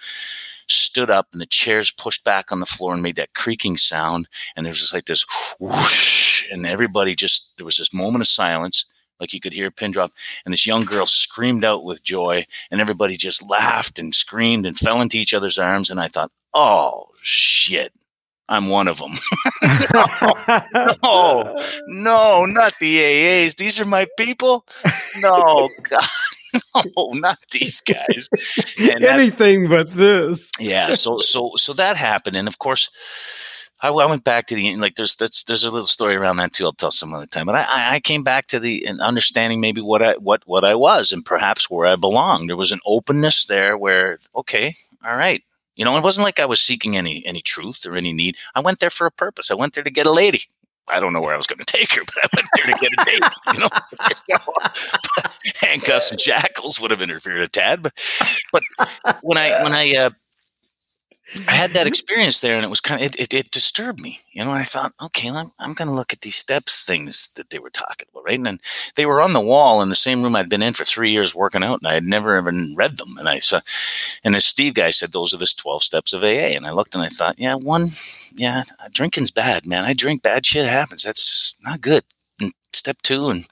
[0.68, 4.28] stood up and the chairs pushed back on the floor and made that creaking sound.
[4.56, 5.24] And there was just like this
[5.60, 6.50] whoosh.
[6.52, 8.84] And everybody just, there was this moment of silence
[9.20, 10.10] like you could hear a pin drop.
[10.44, 14.76] And this young girl screamed out with joy, and everybody just laughed and screamed and
[14.76, 15.90] fell into each other's arms.
[15.90, 17.92] And I thought, oh, shit.
[18.48, 19.12] I'm one of them.
[21.02, 21.56] no,
[21.88, 23.56] no, not the AAs.
[23.56, 24.64] These are my people.
[25.20, 28.28] No, God, no, not these guys.
[28.78, 30.50] And Anything that, but this.
[30.60, 30.88] yeah.
[30.88, 34.94] So, so, so that happened, and of course, I, I, went back to the like
[34.94, 36.64] there's there's there's a little story around that too.
[36.64, 37.46] I'll tell some other time.
[37.46, 40.74] But I, I came back to the and understanding maybe what I what what I
[40.74, 42.48] was and perhaps where I belonged.
[42.48, 44.74] There was an openness there where okay,
[45.04, 45.42] all right.
[45.76, 48.36] You know, it wasn't like I was seeking any any truth or any need.
[48.54, 49.50] I went there for a purpose.
[49.50, 50.42] I went there to get a lady.
[50.88, 52.80] I don't know where I was going to take her, but I went there to
[52.80, 53.22] get a date.
[53.54, 53.68] You know,
[55.60, 57.82] handcuffs and shackles would have interfered a tad.
[57.82, 57.92] But
[58.52, 58.62] but
[59.22, 60.10] when I when I uh,
[61.48, 61.88] I had that mm-hmm.
[61.88, 64.20] experience there, and it was kind of it, it, it disturbed me.
[64.32, 67.50] You know, I thought, okay, I'm, I'm going to look at these steps things that
[67.50, 68.36] they were talking about, right?
[68.36, 68.60] And then
[68.94, 71.34] they were on the wall in the same room I'd been in for three years
[71.34, 73.16] working out, and I had never even read them.
[73.18, 73.60] And I saw,
[74.22, 76.94] and the Steve guy said those are the twelve steps of AA, and I looked
[76.94, 77.90] and I thought, yeah, one,
[78.34, 78.62] yeah,
[78.92, 79.84] drinking's bad, man.
[79.84, 81.02] I drink, bad shit happens.
[81.02, 82.04] That's not good
[82.76, 83.46] step two and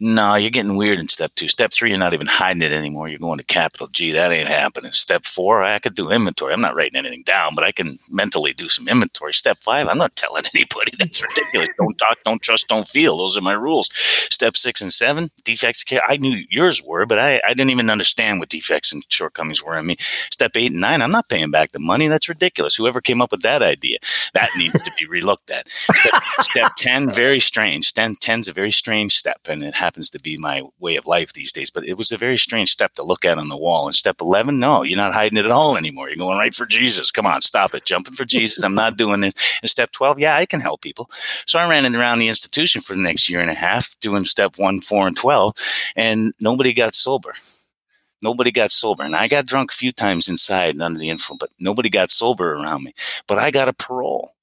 [0.00, 1.48] no you're getting weird in step two.
[1.48, 3.08] Step three you're not even hiding it anymore.
[3.08, 4.12] You're going to capital g.
[4.12, 4.92] That ain't happening.
[4.92, 6.52] Step four i could do inventory.
[6.52, 9.32] I'm not writing anything down but i can mentally do some inventory.
[9.32, 10.92] Step five i'm not telling anybody.
[10.98, 11.68] That's ridiculous.
[11.78, 13.18] Don't talk don't trust don't feel.
[13.18, 13.88] Those are my rules.
[13.92, 18.40] Step six and seven defects i knew yours were but I, I didn't even understand
[18.40, 19.96] what defects and shortcomings were in me.
[19.98, 22.08] Step eight and nine i'm not paying back the money.
[22.08, 22.76] That's ridiculous.
[22.76, 23.98] Whoever came up with that idea
[24.34, 25.68] that needs to be relooked at.
[25.68, 27.92] Step, step 10 very strange.
[27.92, 31.06] 10 10's a very very strange step, and it happens to be my way of
[31.06, 31.70] life these days.
[31.70, 33.86] But it was a very strange step to look at on the wall.
[33.86, 36.08] And step 11, no, you're not hiding it at all anymore.
[36.08, 37.10] You're going right for Jesus.
[37.10, 37.86] Come on, stop it.
[37.86, 38.62] Jumping for Jesus.
[38.62, 39.40] I'm not doing it.
[39.62, 41.08] And step 12, yeah, I can help people.
[41.46, 44.58] So I ran around the institution for the next year and a half doing step
[44.58, 45.54] 1, 4, and 12,
[45.96, 47.32] and nobody got sober
[48.20, 49.04] nobody got sober.
[49.04, 52.54] And I got drunk a few times inside under the influence, but nobody got sober
[52.54, 52.92] around me.
[53.28, 54.34] But I got a parole.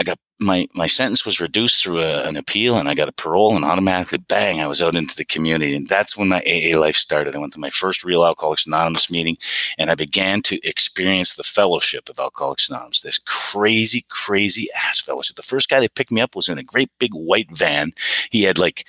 [0.00, 3.12] I got my my sentence was reduced through a, an appeal, and I got a
[3.12, 6.80] parole, and automatically, bang, I was out into the community, and that's when my AA
[6.80, 7.36] life started.
[7.36, 9.36] I went to my first real Alcoholics Anonymous meeting,
[9.76, 13.02] and I began to experience the fellowship of Alcoholics Anonymous.
[13.02, 15.36] This crazy, crazy ass fellowship.
[15.36, 17.90] The first guy that picked me up was in a great big white van.
[18.30, 18.86] He had like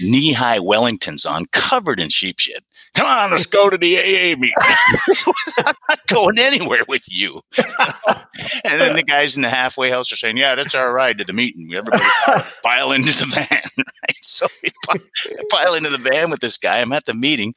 [0.00, 2.62] knee high Wellingtons on, covered in sheep shit.
[2.94, 4.52] Come on, let's go to the AA meeting.
[5.64, 7.40] I'm not going anywhere with you.
[7.58, 11.24] and then the guys in the halfway house are saying, "Yeah, that's our ride to
[11.24, 11.68] the meeting.
[11.68, 12.04] We everybody
[12.62, 14.16] pile into the van." Right?
[14.20, 14.70] So we
[15.50, 16.80] pile into the van with this guy.
[16.80, 17.54] I'm at the meeting,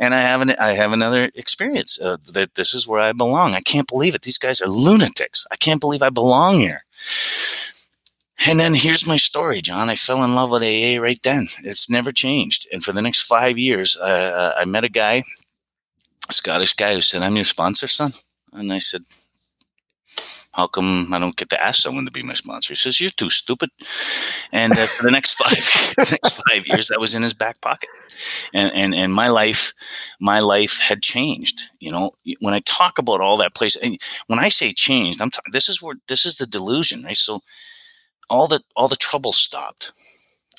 [0.00, 3.54] and I have an I have another experience uh, that this is where I belong.
[3.54, 4.22] I can't believe it.
[4.22, 5.46] These guys are lunatics.
[5.52, 6.82] I can't believe I belong here.
[8.44, 9.88] And then here's my story, John.
[9.88, 11.46] I fell in love with AA right then.
[11.64, 12.66] It's never changed.
[12.72, 15.22] And for the next five years, uh, I met a guy,
[16.28, 18.12] a Scottish guy, who said, I'm your sponsor, son.
[18.52, 19.02] And I said,
[20.56, 22.72] how come I don't get to ask someone to be my sponsor?
[22.72, 23.68] He says, You're too stupid.
[24.52, 27.90] And uh, for the next five, next five years, that was in his back pocket.
[28.54, 29.74] And, and, and my life,
[30.18, 31.64] my life had changed.
[31.78, 32.10] You know,
[32.40, 35.68] when I talk about all that place, and when I say changed, I'm talking, this
[35.68, 37.16] is where, this is the delusion, right?
[37.16, 37.40] So,
[38.28, 39.92] all the all the trouble stopped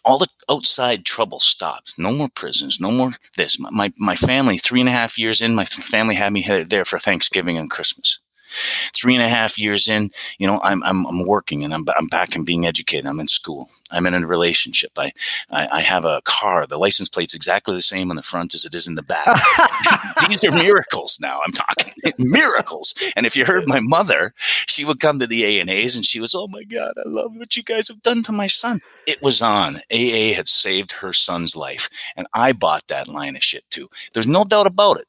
[0.05, 1.93] all the outside trouble stopped.
[1.97, 2.79] No more prisons.
[2.79, 3.59] No more this.
[3.59, 6.97] My, my family, three and a half years in, my family had me there for
[6.97, 8.17] Thanksgiving and Christmas
[8.47, 12.07] three and a half years in, you know, I'm, I'm, I'm working and I'm, I'm
[12.07, 13.05] back and being educated.
[13.05, 13.69] I'm in school.
[13.91, 14.91] I'm in a relationship.
[14.97, 15.11] I,
[15.49, 16.65] I, I have a car.
[16.65, 19.27] The license plate's exactly the same on the front as it is in the back.
[20.29, 21.39] These are miracles now.
[21.45, 22.93] I'm talking miracles.
[23.15, 26.05] And if you heard my mother, she would come to the A and A's and
[26.05, 28.81] she was, oh my God, I love what you guys have done to my son.
[29.05, 29.77] It was on.
[29.91, 31.89] AA had saved her son's life.
[32.15, 33.89] And I bought that line of shit too.
[34.13, 35.07] There's no doubt about it.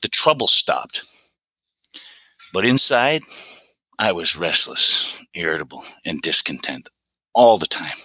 [0.00, 1.04] The trouble stopped
[2.56, 3.20] but inside,
[3.98, 6.88] I was restless, irritable, and discontent
[7.34, 7.98] all the time.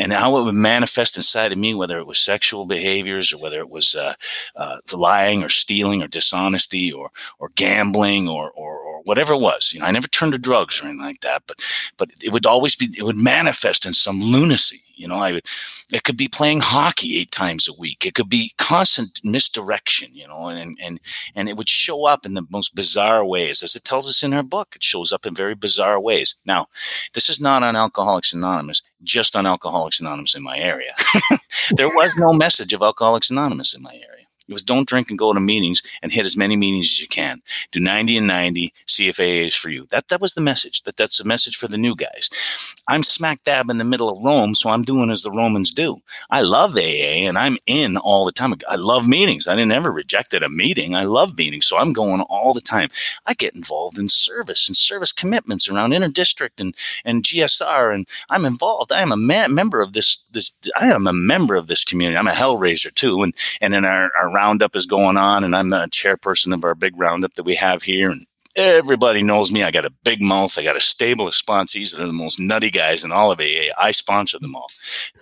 [0.00, 3.60] And how it would manifest inside of me, whether it was sexual behaviors or whether
[3.60, 4.14] it was uh,
[4.56, 9.72] uh, lying or stealing or dishonesty or or gambling or, or, or whatever it was.
[9.72, 11.58] You know, I never turned to drugs or anything like that, but
[11.96, 14.82] but it would always be it would manifest in some lunacy.
[14.98, 15.46] You know, I would,
[15.92, 18.04] it could be playing hockey eight times a week.
[18.04, 20.98] It could be constant misdirection, you know, and, and,
[21.36, 23.62] and it would show up in the most bizarre ways.
[23.62, 26.34] As it tells us in our book, it shows up in very bizarre ways.
[26.46, 26.66] Now,
[27.14, 30.92] this is not on Alcoholics Anonymous, just on Alcoholics Anonymous in my area.
[31.76, 34.17] there was no message of Alcoholics Anonymous in my area.
[34.48, 37.08] It was don't drink and go to meetings and hit as many meetings as you
[37.08, 37.42] can.
[37.70, 39.86] Do 90 and 90, see if AA is for you.
[39.90, 40.82] That, that was the message.
[40.82, 42.74] That, that's the message for the new guys.
[42.88, 45.98] I'm smack dab in the middle of Rome, so I'm doing as the Romans do.
[46.30, 48.54] I love AA and I'm in all the time.
[48.68, 49.46] I love meetings.
[49.46, 50.94] I didn't ever rejected a meeting.
[50.94, 52.88] I love meetings, so I'm going all the time.
[53.26, 56.74] I get involved in service and service commitments around interdistrict and,
[57.04, 58.92] and GSR, and I'm involved.
[58.92, 62.16] I am a ma- member of this, this, I am a member of this community.
[62.16, 63.22] I'm a hellraiser too.
[63.22, 66.76] And, and in our, our roundup is going on, and I'm the chairperson of our
[66.76, 68.08] big roundup that we have here.
[68.08, 68.24] And
[68.56, 69.64] everybody knows me.
[69.64, 70.56] I got a big mouth.
[70.56, 73.40] I got a stable of sponsees that are the most nutty guys in all of
[73.40, 73.72] AA.
[73.76, 74.70] I sponsor them all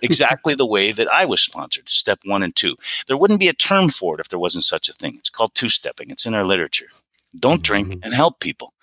[0.03, 2.75] exactly the way that I was sponsored, step one and two.
[3.07, 5.15] There wouldn't be a term for it if there wasn't such a thing.
[5.17, 6.89] It's called two stepping, it's in our literature.
[7.39, 8.03] Don't drink mm-hmm.
[8.03, 8.73] and help people.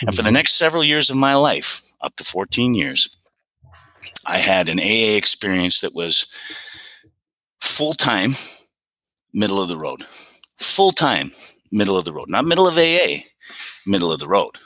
[0.00, 0.34] And for the mm-hmm.
[0.34, 3.16] next several years of my life, up to 14 years,
[4.26, 6.26] I had an AA experience that was
[7.60, 8.32] full time
[9.34, 10.04] middle of the road.
[10.58, 11.30] Full time,
[11.70, 12.30] middle of the road.
[12.30, 13.18] Not middle of AA,
[13.86, 14.56] middle of the road.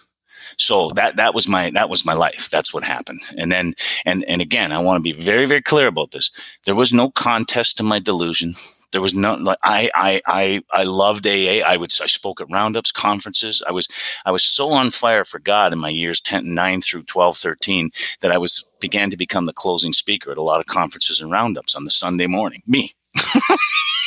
[0.58, 2.48] So that that was my that was my life.
[2.50, 3.20] That's what happened.
[3.36, 6.30] And then and and again, I want to be very very clear about this.
[6.66, 8.54] There was no contest to my delusion.
[8.90, 11.62] There was no like I I I I loved AA.
[11.64, 13.62] I would I spoke at roundups, conferences.
[13.68, 13.88] I was
[14.26, 17.90] I was so on fire for God in my years 10, 9 through 12, 13
[18.22, 21.30] that I was began to become the closing speaker at a lot of conferences and
[21.30, 22.62] roundups on the Sunday morning.
[22.66, 22.92] Me.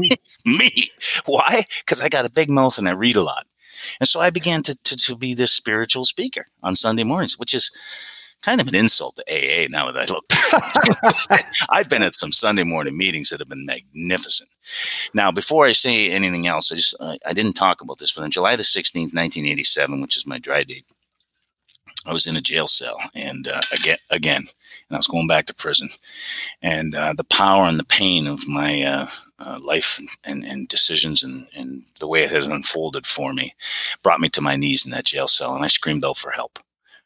[0.44, 0.90] me.
[1.26, 1.64] Why?
[1.80, 3.46] Because I got a big mouth and I read a lot.
[4.00, 7.52] And so I began to, to, to, be this spiritual speaker on Sunday mornings, which
[7.52, 7.72] is
[8.42, 11.44] kind of an insult to AA now that I look.
[11.70, 14.50] I've been at some Sunday morning meetings that have been magnificent.
[15.14, 18.24] Now, before I say anything else, I just I, I didn't talk about this, but
[18.24, 20.86] on July the 16th, 1987, which is my dry date,
[22.06, 25.46] I was in a jail cell, and uh, again, again, and I was going back
[25.46, 25.88] to prison,
[26.60, 29.06] and uh, the power and the pain of my uh,
[29.38, 33.54] uh, life and, and decisions and, and the way it had unfolded for me
[34.02, 36.58] brought me to my knees in that jail cell, and I screamed out for help,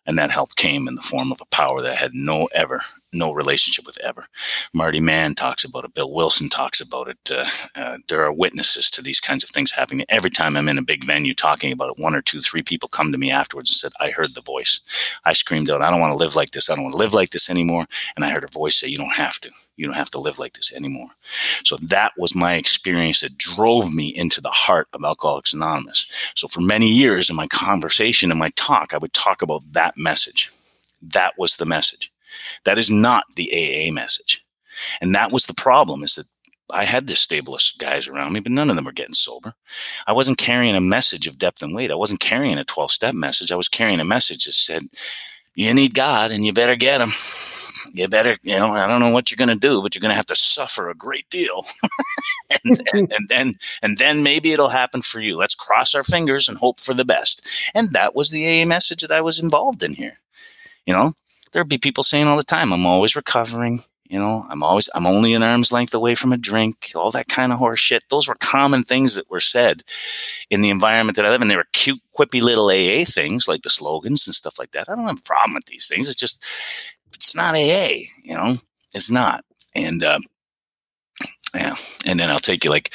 [0.06, 2.80] and that help came in the form of a power that I had no ever
[3.12, 4.26] no relationship with ever.
[4.72, 5.94] Marty Mann talks about it.
[5.94, 7.18] Bill Wilson talks about it.
[7.30, 10.04] Uh, uh, there are witnesses to these kinds of things happening.
[10.08, 12.88] Every time I'm in a big venue talking about it, one or two, three people
[12.88, 14.80] come to me afterwards and said, I heard the voice.
[15.24, 16.68] I screamed out, I don't want to live like this.
[16.68, 17.86] I don't want to live like this anymore.
[18.16, 19.50] And I heard a voice say, You don't have to.
[19.76, 21.10] You don't have to live like this anymore.
[21.64, 26.32] So that was my experience that drove me into the heart of Alcoholics Anonymous.
[26.34, 29.96] So for many years in my conversation and my talk, I would talk about that
[29.96, 30.50] message.
[31.02, 32.10] That was the message.
[32.64, 34.44] That is not the AA message.
[35.00, 36.26] And that was the problem is that
[36.72, 39.54] I had this stablest guys around me, but none of them were getting sober.
[40.06, 41.90] I wasn't carrying a message of depth and weight.
[41.92, 43.52] I wasn't carrying a 12 step message.
[43.52, 44.82] I was carrying a message that said,
[45.54, 47.10] you need God and you better get him.
[47.94, 50.10] You better, you know, I don't know what you're going to do, but you're going
[50.10, 51.64] to have to suffer a great deal.
[52.64, 55.36] and, and, and, then, and then maybe it'll happen for you.
[55.36, 57.48] Let's cross our fingers and hope for the best.
[57.74, 60.18] And that was the AA message that I was involved in here.
[60.84, 61.14] You know,
[61.52, 63.80] there'd be people saying all the time, I'm always recovering.
[64.08, 67.26] You know, I'm always, I'm only an arm's length away from a drink, all that
[67.26, 68.04] kind of horse shit.
[68.08, 69.82] Those were common things that were said
[70.48, 71.48] in the environment that I live in.
[71.48, 74.88] They were cute, quippy little AA things like the slogans and stuff like that.
[74.88, 76.08] I don't have a problem with these things.
[76.08, 76.44] It's just,
[77.14, 78.54] it's not AA, you know,
[78.94, 79.44] it's not.
[79.74, 80.20] And, uh,
[81.54, 81.74] yeah.
[82.06, 82.92] And then I'll take you like,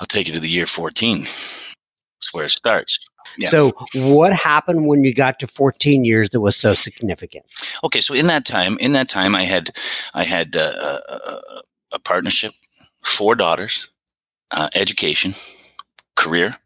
[0.00, 1.20] I'll take you to the year 14.
[1.22, 2.98] That's where it starts.
[3.36, 3.48] Yeah.
[3.48, 7.44] So, what happened when you got to 14 years that was so significant?
[7.84, 9.70] Okay, so in that time, in that time, I had,
[10.14, 11.60] I had uh, a, uh, uh,
[11.92, 12.52] a, partnership,
[13.04, 13.88] four daughters,
[14.50, 15.34] uh, education,
[16.16, 16.56] career,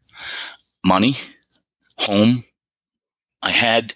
[0.85, 1.13] money,
[1.99, 2.43] home.
[3.41, 3.95] I had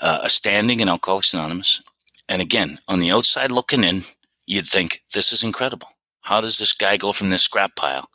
[0.00, 1.82] uh, a standing in Alcoholics Anonymous,
[2.28, 4.02] and again, on the outside looking in,
[4.46, 5.88] you'd think this is incredible.
[6.22, 8.08] How does this guy go from this scrap pile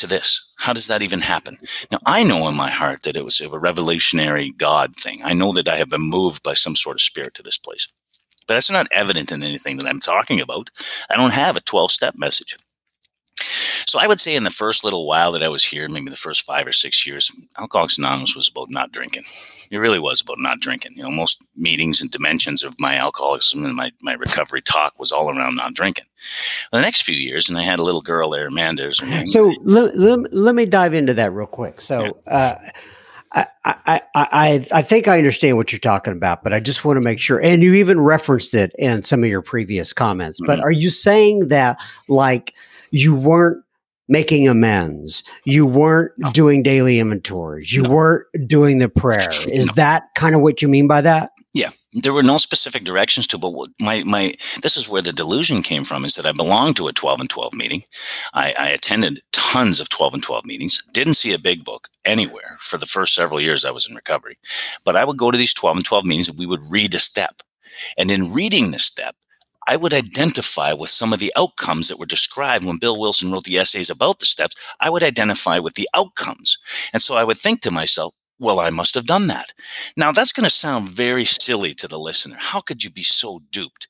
[0.00, 0.52] to this?
[0.56, 1.58] How does that even happen?
[1.90, 5.20] Now, I know in my heart that it was a revolutionary God thing.
[5.24, 7.88] I know that I have been moved by some sort of spirit to this place.
[8.46, 10.70] But that's not evident in anything that I'm talking about.
[11.10, 12.58] I don't have a 12 step message.
[13.86, 16.16] So I would say in the first little while that I was here, maybe the
[16.16, 19.24] first five or six years, Alcoholics Anonymous was about not drinking.
[19.70, 20.92] It really was about not drinking.
[20.96, 25.12] You know, most meetings and dimensions of my alcoholism and my, my recovery talk was
[25.12, 26.06] all around not drinking.
[26.72, 28.92] Well, the next few years, and I had a little girl there, Amanda.
[29.26, 31.80] So let, let, let, me dive into that real quick.
[31.80, 32.32] So, yeah.
[32.32, 32.54] uh,
[33.32, 36.96] I, I, I, I think I understand what you're talking about, but I just want
[36.96, 37.40] to make sure.
[37.40, 40.40] And you even referenced it in some of your previous comments.
[40.40, 40.46] Mm-hmm.
[40.46, 41.78] But are you saying that
[42.08, 42.54] like
[42.90, 43.64] you weren't
[44.10, 46.30] making amends, you weren't no.
[46.32, 47.90] doing daily inventories, you no.
[47.90, 49.30] weren't doing the prayer?
[49.50, 49.72] Is no.
[49.76, 51.30] that kind of what you mean by that?
[51.52, 55.62] Yeah, there were no specific directions to, but my my this is where the delusion
[55.62, 56.04] came from.
[56.04, 57.82] Is that I belonged to a twelve and twelve meeting.
[58.34, 60.82] I, I attended tons of twelve and twelve meetings.
[60.92, 64.36] Didn't see a big book anywhere for the first several years I was in recovery,
[64.84, 67.00] but I would go to these twelve and twelve meetings and we would read a
[67.00, 67.42] step,
[67.98, 69.16] and in reading the step,
[69.70, 73.44] I would identify with some of the outcomes that were described when Bill Wilson wrote
[73.44, 74.56] the essays about the steps.
[74.80, 76.58] I would identify with the outcomes.
[76.92, 79.54] And so I would think to myself, well, I must have done that.
[79.96, 82.34] Now, that's going to sound very silly to the listener.
[82.36, 83.86] How could you be so duped?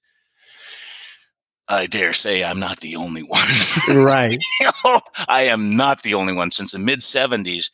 [1.66, 3.48] I dare say I'm not the only one.
[3.88, 4.36] Right.
[5.28, 6.50] I am not the only one.
[6.50, 7.70] Since the mid 70s,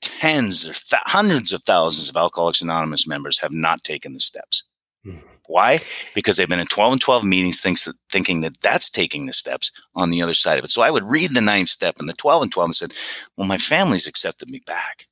[0.00, 4.64] tens or th- hundreds of thousands of Alcoholics Anonymous members have not taken the steps.
[5.06, 5.22] Mm.
[5.48, 5.78] Why?
[6.14, 9.32] Because they've been in 12 and 12 meetings thinks that, thinking that that's taking the
[9.32, 10.70] steps on the other side of it.
[10.70, 12.92] So I would read the ninth step and the 12 and 12 and said,
[13.36, 15.06] well, my family's accepted me back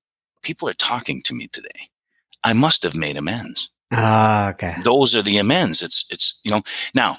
[0.45, 1.89] people are talking to me today.
[2.45, 3.71] I must have made amends.
[3.91, 4.77] Ah, okay.
[4.85, 5.83] Those are the amends.
[5.83, 6.63] It's, it's, you know,
[6.95, 7.19] now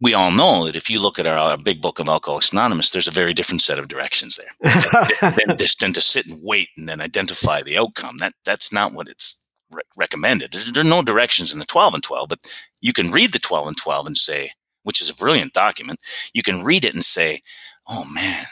[0.00, 2.90] we all know that if you look at our, our big book of Alcoholics Anonymous,
[2.90, 4.72] there's a very different set of directions there
[5.20, 8.18] than, than, than, to sit and wait and then identify the outcome.
[8.18, 9.41] That, that's not what it's
[9.72, 10.52] re- recommended.
[10.52, 12.46] There, there are no directions in the 12 and 12, but
[12.80, 14.52] you can read the 12 and 12 and say,
[14.84, 16.00] which is a brilliant document.
[16.34, 17.42] You can read it and say,
[17.86, 18.46] oh man,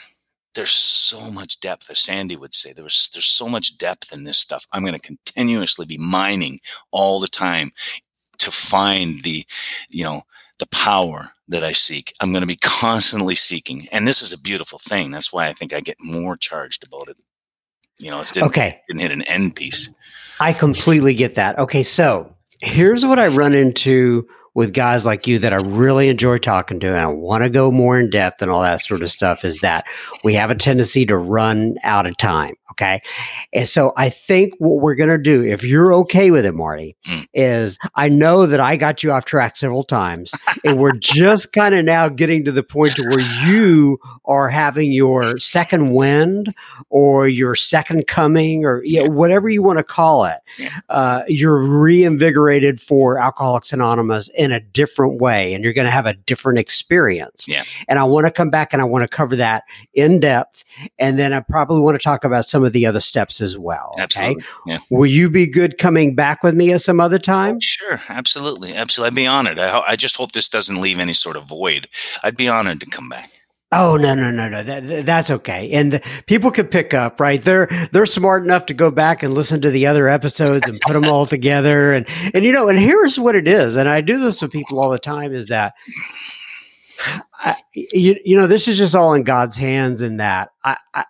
[0.55, 2.73] there's so much depth, as Sandy would say.
[2.73, 4.66] There's there's so much depth in this stuff.
[4.73, 6.61] I'm going to continuously be mining
[6.91, 7.73] all the time
[8.39, 9.45] to find the,
[9.91, 10.23] you know,
[10.59, 12.12] the power that I seek.
[12.21, 15.11] I'm going to be constantly seeking, and this is a beautiful thing.
[15.11, 17.18] That's why I think I get more charged about it.
[18.01, 18.80] You know, it's didn't, okay.
[18.88, 19.92] Didn't hit an end piece.
[20.40, 21.59] I completely get that.
[21.59, 26.38] Okay, so here's what I run into with guys like you that I really enjoy
[26.38, 29.11] talking to and I want to go more in depth and all that sort of
[29.11, 29.84] stuff is that
[30.24, 32.55] we have a tendency to run out of time.
[32.72, 33.01] Okay.
[33.53, 36.96] And so I think what we're going to do, if you're okay with it, Marty,
[37.07, 37.26] mm.
[37.34, 40.32] is I know that I got you off track several times
[40.64, 44.92] and we're just kind of now getting to the point to where you are having
[44.92, 46.55] your second wind
[46.90, 50.38] or your second coming or you know, whatever you want to call it.
[50.88, 56.07] Uh, you're reinvigorated for Alcoholics Anonymous in a different way and you're going to have
[56.07, 57.47] a different experience.
[57.47, 57.62] Yeah.
[57.88, 60.64] And I want to come back and I want to cover that in depth.
[60.99, 63.95] And then I probably want to talk about some of the other steps as well.
[63.99, 64.43] Absolutely.
[64.43, 64.47] Okay.
[64.64, 64.78] Yeah.
[64.91, 67.57] Will you be good coming back with me at some other time?
[67.57, 68.01] Oh, sure.
[68.09, 68.72] Absolutely.
[68.72, 69.09] Absolutely.
[69.09, 69.59] I'd be honored.
[69.59, 71.86] I, I just hope this doesn't leave any sort of void.
[72.22, 73.30] I'd be honored to come back.
[73.73, 74.64] Oh no no no no.
[74.64, 75.71] That, that's okay.
[75.71, 77.41] And the, people could pick up right?
[77.43, 80.95] They're they're smart enough to go back and listen to the other episodes and put
[80.95, 81.93] them all together.
[81.93, 84.81] And and you know and here's what it is and I do this with people
[84.81, 85.75] all the time is that
[87.35, 91.05] I, you you know this is just all in God's hands and that I, I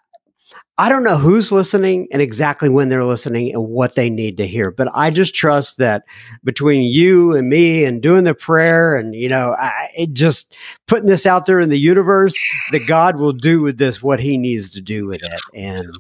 [0.81, 4.47] I don't know who's listening and exactly when they're listening and what they need to
[4.47, 6.05] hear, but I just trust that
[6.43, 10.57] between you and me and doing the prayer and, you know, I, just
[10.87, 12.35] putting this out there in the universe,
[12.73, 15.41] that God will do with this what he needs to do with it.
[15.53, 15.93] And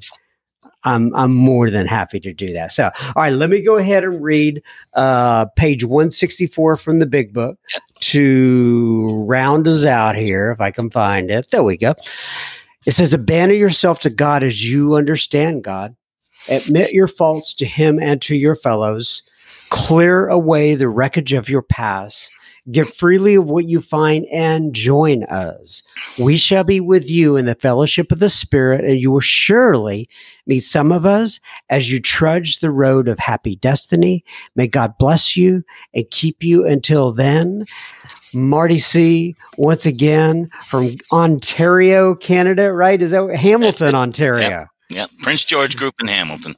[0.84, 2.72] I'm, I'm more than happy to do that.
[2.72, 4.62] So, all right, let me go ahead and read
[4.94, 7.58] uh, page 164 from the big book
[8.00, 11.50] to round us out here, if I can find it.
[11.50, 11.94] There we go.
[12.90, 15.94] It says, abandon yourself to God as you understand God.
[16.50, 19.22] Admit your faults to Him and to your fellows.
[19.68, 22.32] Clear away the wreckage of your past.
[22.70, 25.82] Give freely of what you find and join us.
[26.18, 30.08] We shall be with you in the fellowship of the Spirit, and you will surely
[30.46, 34.24] meet some of us as you trudge the road of happy destiny.
[34.56, 37.64] May God bless you and keep you until then.
[38.32, 39.34] Marty C.
[39.56, 43.00] once again from Ontario, Canada, right?
[43.00, 44.69] Is that Hamilton, Ontario?
[44.90, 46.56] Yeah, Prince George Group in Hamilton.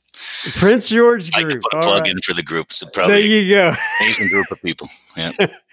[0.57, 1.47] Prince George Group.
[1.47, 2.11] I could put a plug right.
[2.11, 2.73] in for the group.
[2.73, 3.75] So probably there you go.
[4.01, 4.89] Amazing group of people.
[5.17, 5.33] Yeah.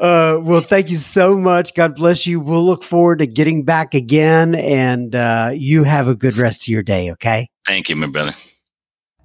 [0.00, 1.74] uh, well, thank you so much.
[1.74, 2.40] God bless you.
[2.40, 6.68] We'll look forward to getting back again, and uh, you have a good rest of
[6.68, 7.12] your day.
[7.12, 7.48] Okay.
[7.64, 8.32] Thank you, my brother.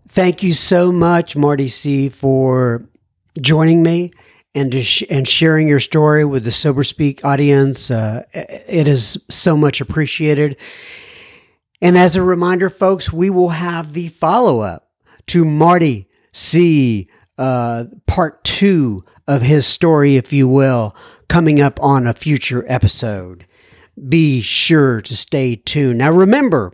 [0.10, 2.88] Thank you so much, Marty C, for
[3.42, 4.12] joining me
[4.54, 7.92] and sh- and sharing your story with the Sober Speak audience.
[7.92, 10.58] Uh, it is so much appreciated.
[11.86, 14.90] And as a reminder, folks, we will have the follow up
[15.28, 17.08] to Marty C.
[17.38, 20.96] Uh, part two of his story, if you will,
[21.28, 23.46] coming up on a future episode.
[24.10, 26.00] Be sure to stay tuned.
[26.00, 26.74] Now, remember,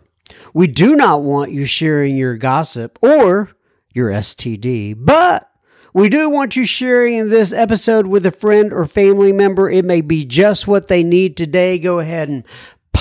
[0.54, 3.52] we do not want you sharing your gossip or
[3.94, 5.52] your STD, but
[5.94, 9.70] we do want you sharing this episode with a friend or family member.
[9.70, 11.80] It may be just what they need today.
[11.80, 12.46] Go ahead and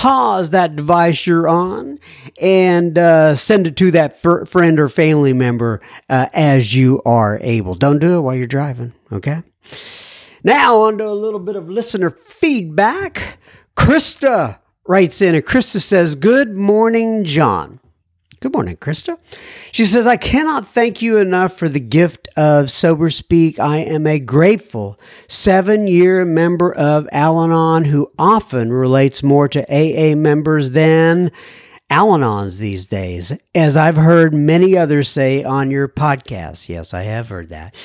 [0.01, 1.99] pause that device you're on
[2.41, 5.79] and uh, send it to that fr- friend or family member
[6.09, 7.75] uh, as you are able.
[7.75, 9.43] Don't do it while you're driving, okay?
[10.43, 13.37] Now, on to a little bit of listener feedback.
[13.77, 17.79] Krista writes in, and Krista says, Good morning, John.
[18.41, 19.19] Good morning, Krista.
[19.71, 23.59] She says, I cannot thank you enough for the gift of Sober Speak.
[23.59, 29.61] I am a grateful seven year member of Al Anon who often relates more to
[29.69, 31.31] AA members than
[31.91, 36.67] Al Anons these days, as I've heard many others say on your podcast.
[36.67, 37.75] Yes, I have heard that.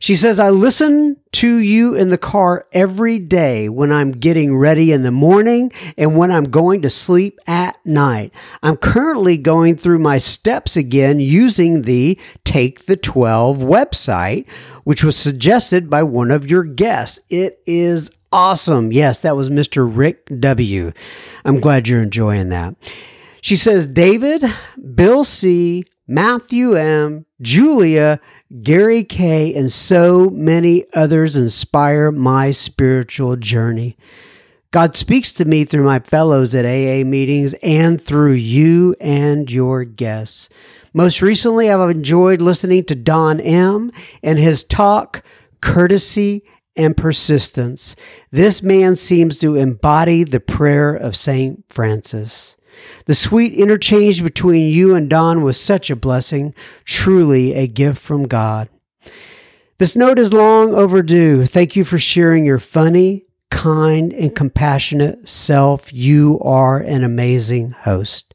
[0.00, 4.92] She says, I listen to you in the car every day when I'm getting ready
[4.92, 8.32] in the morning and when I'm going to sleep at night.
[8.62, 14.48] I'm currently going through my steps again using the Take the 12 website,
[14.84, 17.18] which was suggested by one of your guests.
[17.28, 18.92] It is awesome.
[18.92, 19.86] Yes, that was Mr.
[19.86, 20.92] Rick W.
[21.44, 22.74] I'm glad you're enjoying that.
[23.42, 24.44] She says, David,
[24.94, 28.18] Bill C., Matthew M., Julia,
[28.64, 33.96] Gary K., and so many others inspire my spiritual journey.
[34.72, 39.84] God speaks to me through my fellows at AA meetings and through you and your
[39.84, 40.48] guests.
[40.92, 43.92] Most recently, I've enjoyed listening to Don M.
[44.20, 45.22] and his talk,
[45.60, 46.42] Courtesy
[46.74, 47.94] and Persistence.
[48.32, 51.64] This man seems to embody the prayer of St.
[51.68, 52.56] Francis.
[53.06, 56.54] The sweet interchange between you and Don was such a blessing,
[56.84, 58.68] truly a gift from God.
[59.78, 61.46] This note is long overdue.
[61.46, 65.92] Thank you for sharing your funny, kind, and compassionate self.
[65.92, 68.34] You are an amazing host.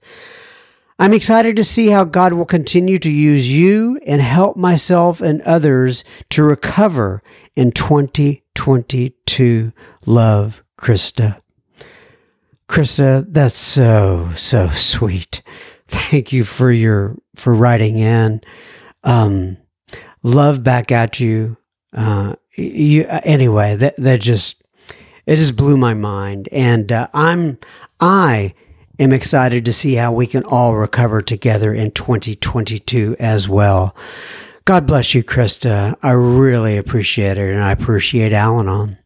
[0.98, 5.42] I'm excited to see how God will continue to use you and help myself and
[5.42, 7.22] others to recover
[7.56, 9.74] in 2022.
[10.06, 11.42] Love, Krista.
[12.68, 15.42] Krista, that's so so sweet.
[15.88, 18.42] Thank you for your for writing in.
[19.04, 19.58] Um,
[20.24, 21.58] love back at you.
[21.94, 23.76] Uh, you anyway.
[23.76, 24.64] That that just
[25.26, 27.60] it just blew my mind, and uh, I'm
[28.00, 28.54] I
[29.00, 33.96] am excited to see how we can all recover together in 2022 as well.
[34.66, 35.96] God bless you, Krista.
[36.02, 38.98] I really appreciate it, and I appreciate Al Anon.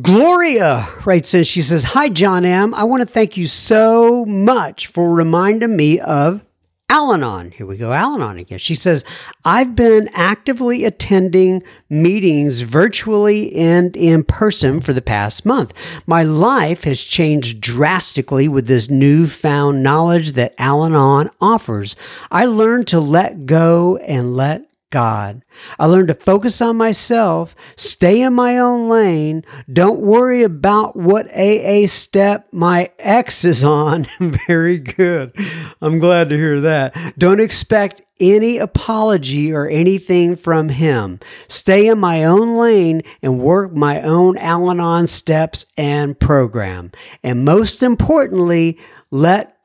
[0.00, 2.72] Gloria writes in, she says, Hi, John M.
[2.74, 6.44] I want to thank you so much for reminding me of
[6.90, 7.50] Al Anon.
[7.50, 8.58] Here we go, Al Anon again.
[8.58, 9.04] She says,
[9.44, 15.74] I've been actively attending meetings virtually and in person for the past month.
[16.06, 21.96] My life has changed drastically with this newfound knowledge that Al Anon offers.
[22.30, 25.42] I learned to let go and let God.
[25.78, 31.30] I learned to focus on myself, stay in my own lane, don't worry about what
[31.34, 34.06] AA step my ex is on.
[34.46, 35.32] Very good.
[35.80, 36.96] I'm glad to hear that.
[37.18, 41.20] Don't expect any apology or anything from him.
[41.46, 46.90] Stay in my own lane and work my own Al Anon steps and program.
[47.22, 48.78] And most importantly,
[49.10, 49.57] let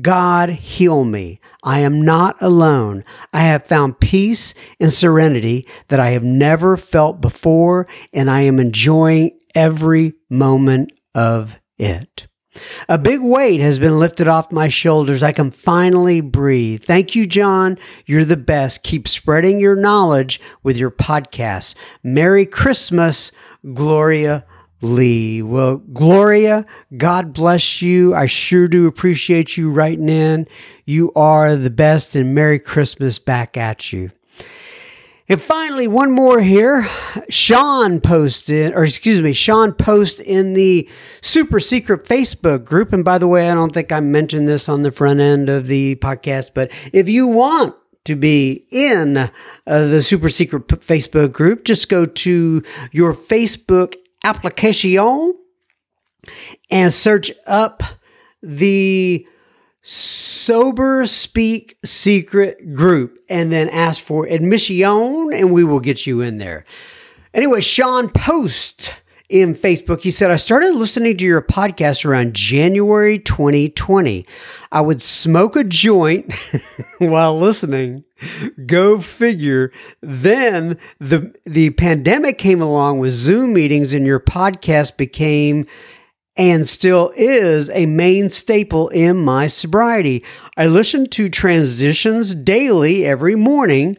[0.00, 1.40] God heal me.
[1.62, 3.04] I am not alone.
[3.32, 8.58] I have found peace and serenity that I have never felt before, and I am
[8.58, 12.26] enjoying every moment of it.
[12.88, 15.22] A big weight has been lifted off my shoulders.
[15.22, 16.82] I can finally breathe.
[16.82, 17.78] Thank you, John.
[18.04, 18.82] You're the best.
[18.82, 21.74] Keep spreading your knowledge with your podcasts.
[22.02, 23.32] Merry Christmas,
[23.72, 24.44] Gloria
[24.82, 25.42] Lee.
[25.42, 26.66] Well, Gloria,
[26.96, 28.14] God bless you.
[28.14, 30.46] I sure do appreciate you writing in.
[30.84, 34.10] You are the best, and Merry Christmas back at you.
[35.28, 36.86] And finally, one more here.
[37.30, 40.88] Sean posted, or excuse me, Sean post in the
[41.20, 42.92] super secret Facebook group.
[42.92, 45.68] And by the way, I don't think I mentioned this on the front end of
[45.68, 47.74] the podcast, but if you want
[48.04, 49.30] to be in uh,
[49.66, 55.34] the super secret Facebook group, just go to your Facebook application
[56.70, 57.82] and search up
[58.42, 59.26] the
[59.82, 66.38] Sober Speak Secret Group and then ask for admission and we will get you in
[66.38, 66.64] there.
[67.34, 68.94] Anyway, Sean Post
[69.32, 70.00] in Facebook.
[70.02, 74.26] He said, I started listening to your podcast around January 2020.
[74.70, 76.32] I would smoke a joint
[76.98, 78.04] while listening.
[78.66, 79.72] Go figure.
[80.02, 85.66] Then the, the pandemic came along with Zoom meetings, and your podcast became
[86.36, 90.24] and still is a main staple in my sobriety.
[90.56, 93.96] I listen to transitions daily every morning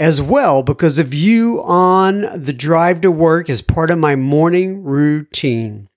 [0.00, 4.82] as well because of you on the drive to work as part of my morning
[4.82, 5.88] routine.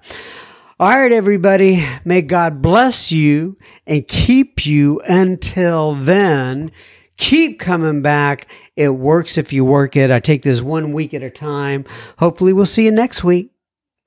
[0.80, 6.72] all right, everybody, may God bless you and keep you until then.
[7.18, 8.48] Keep coming back.
[8.78, 10.10] It works if you work it.
[10.10, 11.86] I take this one week at a time.
[12.18, 13.52] Hopefully, we'll see you next week.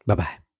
[0.06, 0.41] Bye bye.